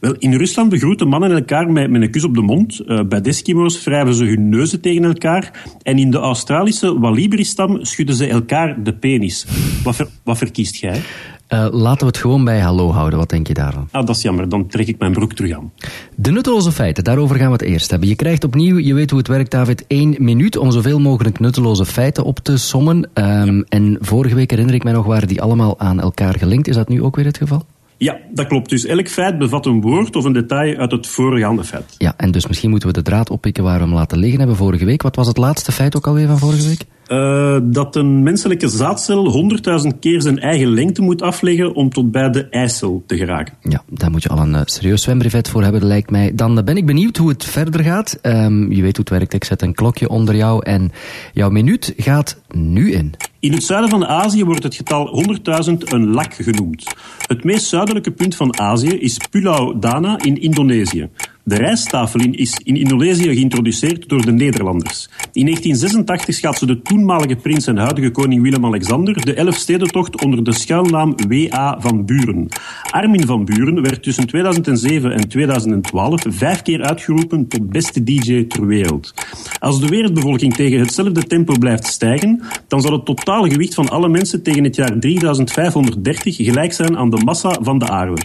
[0.00, 2.80] Wel, in Rusland begroeten mannen elkaar met, met een kus op de mond.
[2.80, 5.64] Eh, bij de Eskimo's wrijven ze hun neuzen tegen elkaar.
[5.82, 9.46] En in de Australische Walibri-stam schudden ze elkaar de penis.
[9.82, 11.00] Wat, ver- wat verkiest jij?
[11.46, 13.18] Eh, laten we het gewoon bij hallo houden.
[13.18, 13.88] Wat denk je daarvan?
[13.90, 14.48] Ah, dat is jammer.
[14.48, 15.72] Dan trek ik mijn broek terug aan.
[16.14, 18.08] De nutteloze feiten, daarover gaan we het eerst hebben.
[18.08, 21.84] Je krijgt opnieuw, je weet hoe het werkt David, één minuut om zoveel mogelijk nutteloze
[21.84, 23.10] feiten op te sommen.
[23.12, 26.68] Ehm, En vorige week herinner ik mij nog, waren die allemaal aan elkaar gelinkt.
[26.68, 27.64] Is dat nu ook weer het geval?
[27.96, 28.70] Ja, dat klopt.
[28.70, 31.94] Dus elk feit bevat een woord of een detail uit het voorgaande feit.
[31.98, 34.56] Ja, en dus misschien moeten we de draad oppikken waar we hem laten liggen hebben
[34.56, 35.02] vorige week.
[35.02, 36.84] Wat was het laatste feit ook alweer van vorige week?
[37.06, 39.50] Eh, dat een menselijke zaadcel
[39.82, 43.54] 100.000 keer zijn eigen lengte moet afleggen om tot bij de eicel te geraken.
[43.62, 46.34] Ja, daar moet je al een eh, serieus zwembrevet voor hebben, lijkt mij.
[46.34, 48.18] Dan eh, ben ik benieuwd hoe het verder gaat.
[48.22, 49.32] Ehm, je weet hoe het werkt.
[49.32, 50.92] Ik zet een klokje onder jou en
[51.32, 53.14] jouw minuut gaat nu in.
[53.40, 55.24] In het zuiden van Azië wordt het getal
[55.68, 56.94] 100.000 een lak genoemd.
[57.26, 61.08] Het meest zuidelijke punt van Azië is Pulau Dana in Indonesië.
[61.48, 65.08] De rijsttafel is in Indonesië geïntroduceerd door de Nederlanders.
[65.32, 71.14] In 1986 schaatste de toenmalige prins en huidige koning Willem-Alexander de Elfstedentocht onder de schuilnaam
[71.28, 71.80] W.A.
[71.80, 72.48] van Buren.
[72.90, 78.66] Armin van Buren werd tussen 2007 en 2012 vijf keer uitgeroepen tot beste DJ ter
[78.66, 79.14] wereld.
[79.58, 84.08] Als de wereldbevolking tegen hetzelfde tempo blijft stijgen, dan zal het totale gewicht van alle
[84.08, 88.22] mensen tegen het jaar 3530 gelijk zijn aan de massa van de aarde.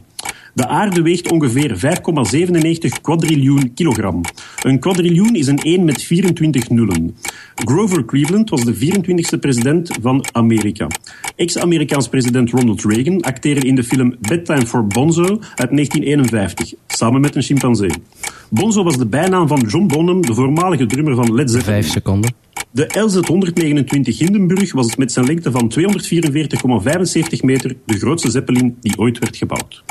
[0.53, 4.21] De aarde weegt ongeveer 5,97 kwadriljoen kilogram.
[4.63, 7.15] Een kwadriljoen is een 1 met 24 nullen.
[7.55, 10.87] Grover Cleveland was de 24e president van Amerika.
[11.35, 15.23] Ex-Amerikaans president Ronald Reagan acteerde in de film Bedtime for Bonzo
[15.55, 17.91] uit 1951, samen met een chimpansee.
[18.53, 21.81] Bonzo was de bijnaam van John Bonham, de voormalige drummer van Led Zeppelin.
[21.81, 22.33] Vijf seconden.
[22.71, 29.19] De LZ-129 Hindenburg was met zijn lengte van 244,75 meter de grootste zeppelin die ooit
[29.19, 29.83] werd gebouwd.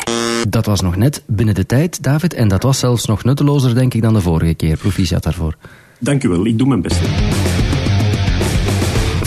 [0.48, 2.34] Dat was nog net binnen de tijd, David.
[2.34, 4.76] En dat was zelfs nog nuttelozer, denk ik, dan de vorige keer.
[4.76, 5.56] Proficiat daarvoor.
[5.98, 7.00] Dank u wel, ik doe mijn best.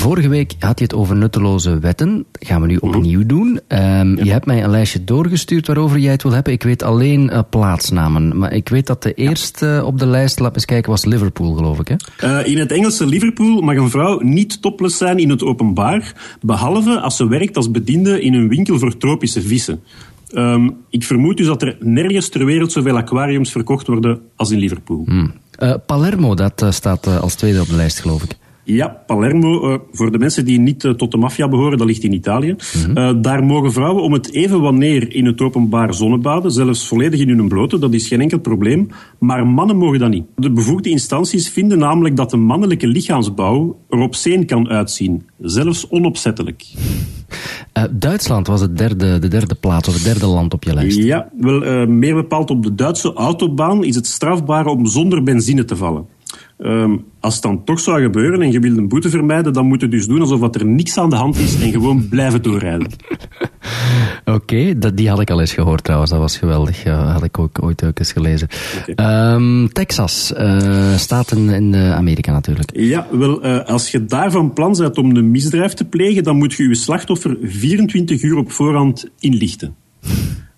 [0.04, 2.26] Vorige week had je het over nutteloze wetten.
[2.32, 3.60] Dat gaan we nu opnieuw doen.
[3.68, 6.54] Ehm, Je hebt mij een lijstje doorgestuurd waarover jij het wil hebben.
[6.54, 8.38] Ik weet alleen eh, plaatsnamen.
[8.38, 11.80] Maar ik weet dat de eerste op de lijst, laat eens kijken, was Liverpool, geloof
[11.80, 11.88] ik.
[11.88, 11.96] Hè?
[12.40, 17.00] Eh, in het Engelse Liverpool mag een vrouw niet topless zijn in het openbaar, behalve
[17.00, 19.82] als ze werkt als bediende in een winkel voor tropische vissen.
[20.30, 24.60] Ehm, ik vermoed dus dat er nergens ter wereld zoveel aquariums verkocht worden als in
[24.60, 25.08] Liverpool.
[25.52, 28.42] Eh, Palermo, dat staat als tweede op de lijst, geloof ik.
[28.66, 32.04] Ja, Palermo, eh, voor de mensen die niet eh, tot de maffia behoren, dat ligt
[32.04, 32.56] in Italië.
[32.94, 37.30] Eh, daar mogen vrouwen om het even wanneer in het openbaar zonnebaden, zelfs volledig in
[37.30, 38.88] hun blote, dat is geen enkel probleem.
[39.20, 40.26] Maar mannen mogen dat niet.
[40.36, 46.66] De bevoegde instanties vinden namelijk dat de mannelijke lichaamsbouw er obsceen kan uitzien, zelfs onopzettelijk.
[47.92, 50.98] Duitsland was het derde, de derde plaats, of het derde land op je lijst.
[50.98, 55.76] Ja, wel, meer bepaald op de Duitse autobaan is het strafbaar om zonder benzine te
[55.76, 56.06] vallen.
[56.58, 59.82] Ehm, als het dan toch zou gebeuren en je wilt een boete vermijden, dan moet
[59.82, 62.88] je dus doen alsof er niks aan de hand is en gewoon blijven doorrijden.
[64.26, 66.12] Oké, dat die had ik al eens gehoord trouwens.
[66.12, 66.84] Dat was geweldig.
[66.84, 68.48] Ja, had ik ook ooit ook eens gelezen.
[68.96, 72.70] Ehm, Texas, eh, staten in eh, Amerika natuurlijk.
[72.74, 76.38] Ja, wel, eh, als je daar van plan bent om een misdrijf te plegen, dan
[76.38, 79.76] moet je je slachtoffer 24 uur op voorhand inlichten.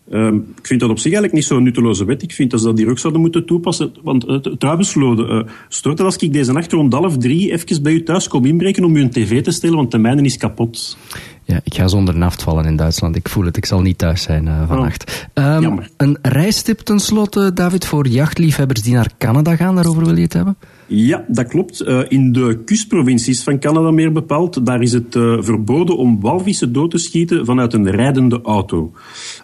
[0.10, 2.24] Ehm, ik vind dat op zich eigenlijk niet zo'n nutteloze wet.
[2.24, 3.94] Ik vind dat ze dat ook zouden moeten toepassen.
[4.04, 7.84] Want uh, trouwens, Lode, uh, stoort het als ik deze nacht rond half drie even
[7.84, 10.98] bij u thuis kom inbreken om uw tv te stellen, want de mijne is kapot?
[11.44, 13.16] Ja, ik ga zonder naft vallen in Duitsland.
[13.16, 15.28] Ik voel het, ik zal niet thuis zijn uh, vannacht.
[15.34, 19.76] Oh, um, een reistip tenslotte, David, voor jachtliefhebbers die naar Canada gaan.
[19.76, 20.58] Daarover wil je het hebben?
[20.88, 21.82] Ja, dat klopt.
[21.82, 26.74] Uh, in de kustprovincies van Canada meer bepaald, daar is het uh, verboden om walvissen
[26.74, 28.92] dood te schieten vanuit een rijdende auto.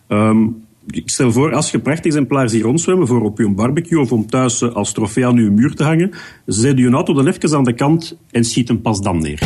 [0.07, 4.25] Um, ik stel voor, als je prachtexemplaars hier rondzwemmen voor op je barbecue of om
[4.25, 6.11] thuis als trofee aan je muur te hangen,
[6.45, 9.39] zet je auto dan even aan de kant en schiet hem pas dan neer.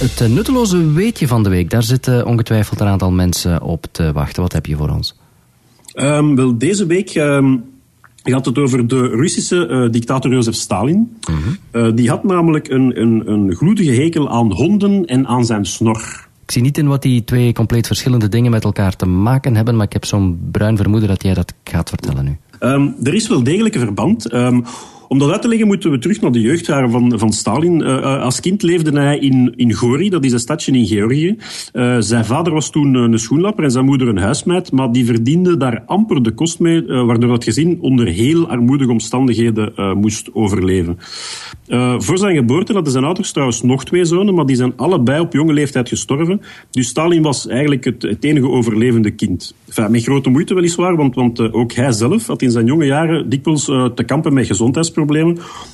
[0.00, 4.42] Het nutteloze weetje van de week, daar zitten ongetwijfeld een aantal mensen op te wachten.
[4.42, 5.18] Wat heb je voor ons?
[5.94, 7.64] Um, wel, deze week um,
[8.30, 10.96] gaat het over de Russische uh, dictator Jozef Stalin.
[10.96, 11.56] Mm -hmm.
[11.72, 16.28] uh, die had namelijk een, een, een gloedige hekel aan honden en aan zijn snor.
[16.44, 19.76] Ik zie niet in wat die twee compleet verschillende dingen met elkaar te maken hebben,
[19.76, 22.36] maar ik heb zo'n bruin vermoeden dat jij dat gaat vertellen nu.
[22.60, 24.32] Um, er is wel degelijk een verband.
[25.10, 27.80] Om dat uit te leggen moeten we terug naar de jeugdjaren van, van Stalin.
[27.80, 31.36] Uh, als kind leefde hij in, in Gori, dat is een stadje in Georgië.
[31.72, 35.56] Uh, zijn vader was toen een schoenlapper en zijn moeder een huismeid, maar die verdiende
[35.56, 40.98] daar amper de kost mee, waardoor het gezin onder heel armoedige omstandigheden moest overleven.
[41.98, 45.32] voor zijn geboorte hadden zijn ouders trouwens nog twee zonen, maar die zijn allebei op
[45.32, 46.40] jonge leeftijd gestorven.
[46.70, 49.54] Dus Stalin was eigenlijk het, het enige overlevende kind.
[49.66, 53.28] Enfin, met grote moeite weliswaar, want, want ook hij zelf had in zijn jonge jaren
[53.28, 54.99] dikwijls te kampen met gezondheidsproblemen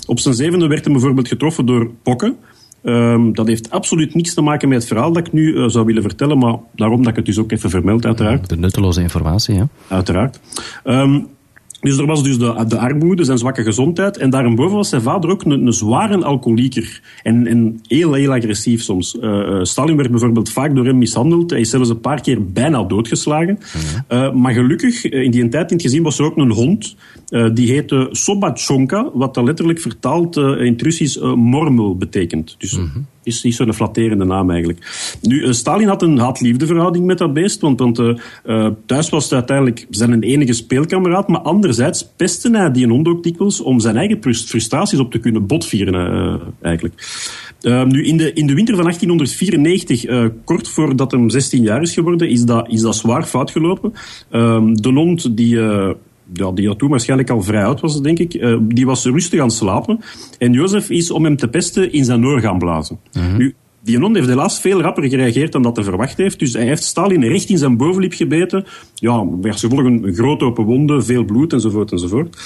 [0.07, 2.37] op zijn zevende werd hij bijvoorbeeld getroffen door pokken.
[2.83, 5.85] Um, dat heeft absoluut niets te maken met het verhaal dat ik nu uh, zou
[5.85, 8.49] willen vertellen, maar daarom dat ik het dus ook even vermeld, uiteraard.
[8.49, 9.69] De nutteloze informatie, ja.
[9.89, 10.41] Uiteraard.
[10.85, 11.27] Um,
[11.81, 14.17] dus er was dus de, de armoede, zijn zwakke gezondheid.
[14.17, 17.01] En daarboven was zijn vader ook een, een zware alcoholieker.
[17.23, 19.17] En, en heel, heel agressief soms.
[19.21, 21.51] Uh, Stalin werd bijvoorbeeld vaak door hem mishandeld.
[21.51, 23.59] Hij is zelfs een paar keer bijna doodgeslagen.
[24.09, 26.97] Uh, maar gelukkig, in die tijd in het gezin was er ook een hond.
[27.31, 32.55] Uh, die heette Sobachonka, wat dat letterlijk vertaald in het Russisch mormel betekent.
[32.59, 35.19] Dus mm -hmm is niet zo'n flatterende naam eigenlijk.
[35.23, 39.33] Nu, uh, Stalin had een haat-liefde met dat beest, want, want uh, thuis was het
[39.33, 44.19] uiteindelijk zijn enige speelkameraad, maar anderzijds pestte hij die hond ook dikwijls om zijn eigen
[44.35, 46.95] frustraties op te kunnen botvieren, eigenlijk.
[47.63, 52.29] nu, in de, in de winter van 1894, kort voordat hij 16 jaar is geworden,
[52.29, 53.93] is dat, is dat zwaar fout gelopen.
[54.31, 55.59] Ehm, de hond die
[56.33, 59.47] ja, die toen waarschijnlijk al vrij oud was, denk ik, uh, die was rustig aan
[59.47, 60.01] het slapen.
[60.39, 62.99] En Jozef is, om hem te pesten, in zijn oor gaan blazen.
[63.13, 66.39] Mm Nu, die non heeft helaas veel rapper gereageerd dan dat hij verwacht heeft.
[66.39, 68.65] Dus hij heeft Stalin recht in zijn bovenlip gebeten.
[68.95, 72.37] Ja, als gevolg een, een grote open wonde, veel bloed enzovoort enzovoort.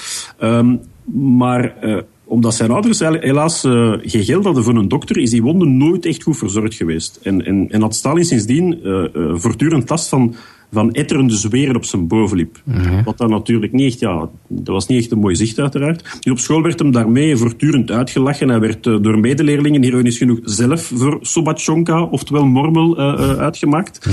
[0.42, 0.80] Um,
[1.12, 1.74] maar...
[1.82, 5.66] Uh, omdat zijn ouders helaas uh, geen geld hadden voor een dokter, is die wonde
[5.66, 7.20] nooit echt goed verzorgd geweest.
[7.22, 9.04] En, en, en had Stalin sindsdien uh,
[9.34, 10.34] voortdurend last van
[10.72, 12.62] van etterende zweren op zijn bovenlip.
[13.04, 16.18] Wat dan natuurlijk niet echt, ja, dat was niet echt een mooi zicht uiteraard.
[16.20, 18.48] Dus op school werd hem daarmee voortdurend uitgelachen.
[18.48, 24.08] Hij werd uh, door medeleerlingen, ironisch genoeg, zelf voor Sobachonka, oftewel Mormel, uh, uh, uitgemaakt.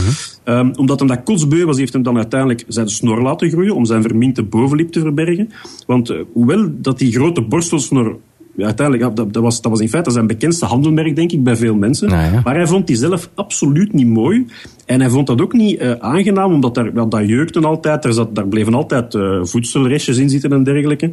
[0.45, 3.85] Um, omdat hem dat kotsbeu was, heeft hem dan uiteindelijk zijn snor laten groeien om
[3.85, 5.51] zijn verminkte bovenlip te verbergen.
[5.85, 8.17] Want hoewel dat die grote borstelsnor
[8.65, 11.75] uiteindelijk, dat, dat, was, dat was in feite zijn bekendste handelmerk, denk ik, bij veel
[11.75, 12.09] mensen.
[12.43, 14.45] Maar hij vond die zelf absoluut niet mooi.
[14.85, 18.05] En hij vond dat ook niet uh, aangenaam, omdat daar, wel, dat jeukte altijd.
[18.05, 21.11] Er zat, daar bleven altijd uh, voedselrestjes in zitten en dergelijke.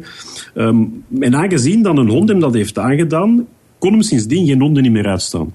[0.55, 3.45] Um, en aangezien dan een hond hem dat heeft aangedaan,
[3.79, 5.53] kon hem sindsdien geen honden niet meer uitstaan.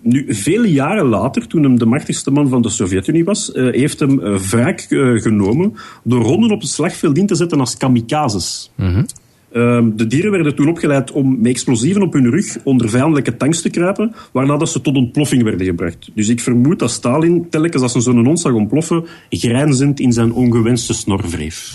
[0.00, 4.00] Nu, vele jaren later, toen hem de machtigste man van de Sovjet-Unie was, uh, heeft
[4.00, 4.86] hem wraak
[5.22, 8.70] genomen door honden op het slagveld in te zetten als kamikazes.
[8.76, 9.06] Mm -hmm.
[9.52, 13.60] Ehm, de dieren werden toen opgeleid om met explosieven op hun rug onder vijandelijke tanks
[13.60, 16.10] te kruipen, waarna dat ze tot ontploffing werden gebracht.
[16.14, 20.32] Dus ik vermoed dat Stalin, telkens als een zo'n hond zag ontploffen, grijnzend in zijn
[20.32, 21.72] ongewenste snor wreef.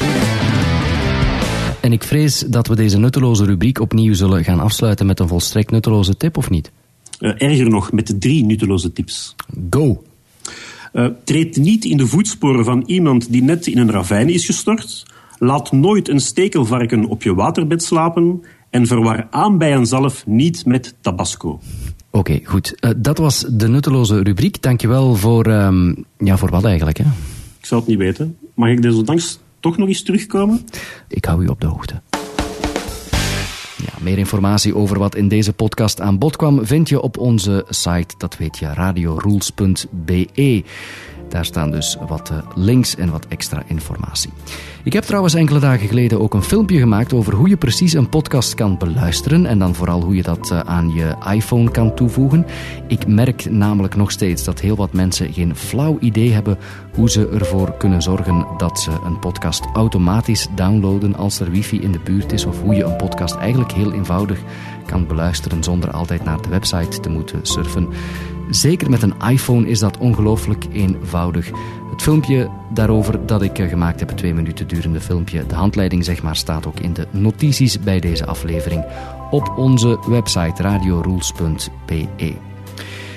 [1.81, 5.71] En ik vrees dat we deze nutteloze rubriek opnieuw zullen gaan afsluiten met een volstrekt
[5.71, 6.71] nutteloze tip, of niet?
[7.19, 9.35] Uh, erger nog, met drie nutteloze tips.
[9.69, 10.03] Go!
[10.93, 15.05] Uh, treed niet in de voetsporen van iemand die net in een ravijn is gestort.
[15.43, 20.65] Laat nooit een stekelvarken op je waterbed slapen en verwar aan bij en zalf niet
[20.65, 21.49] met tabasco.
[21.49, 21.61] Oké,
[22.09, 22.75] okay, goed.
[22.79, 24.61] Uh, dat was de nutteloze rubriek.
[24.61, 26.97] Dankjewel voor, um, ja, voor wat eigenlijk?
[26.97, 27.03] Hè?
[27.59, 28.37] Ik zou het niet weten.
[28.53, 30.65] Mag ik desondanks toch nog eens terugkomen?
[31.07, 32.01] Ik hou u op de hoogte.
[33.77, 37.65] Ja, meer informatie over wat in deze podcast aan bod kwam vind je op onze
[37.69, 40.63] site, dat weet je, radiorules.be.
[41.31, 44.29] Daar staan dus wat eh, links en wat extra informatie.
[44.83, 48.09] Ik heb trouwens enkele dagen geleden ook een filmpje gemaakt over hoe je precies een
[48.09, 52.45] podcast kan beluisteren en dan vooral hoe je dat eh, aan je iPhone kan toevoegen.
[52.87, 56.57] Ik merk namelijk nog steeds dat heel wat mensen geen flauw idee hebben
[56.95, 61.91] hoe ze ervoor kunnen zorgen dat ze een podcast automatisch downloaden als er wifi in
[61.91, 64.39] de buurt is of hoe je een podcast eigenlijk heel eenvoudig
[64.85, 67.89] kan beluisteren zonder altijd naar de website te moeten surfen.
[68.51, 71.51] Zeker met een iPhone is dat ongelooflijk eenvoudig.
[71.91, 76.35] Het filmpje daarover dat ik gemaakt heb, twee minuten durende filmpje, de handleiding zeg maar,
[76.35, 78.85] staat ook in de notities bij deze aflevering
[79.29, 82.50] op onze website radiorules.be.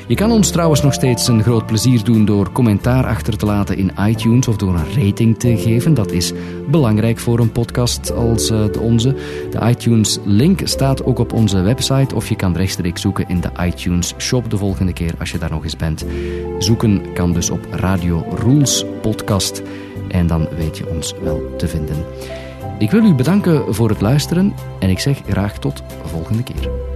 [0.06, 3.76] Je kan ons trouwens nog steeds een groot plezier doen door commentaar achter te laten
[3.76, 5.94] in iTunes of door een rating te geven.
[5.94, 6.32] Dat is
[6.70, 9.14] belangrijk voor een podcast als eh, de onze.
[9.50, 13.50] De iTunes link staat ook op onze website of je kan rechtstreeks zoeken in de
[13.60, 16.04] iTunes shop de volgende keer als je daar nog eens bent.
[16.58, 19.62] Zoeken kan dus op Radio Rules podcast
[20.08, 21.96] en dan weet je ons wel te vinden.
[22.78, 26.93] Ik wil u bedanken voor het luisteren en ik zeg graag tot volgende keer.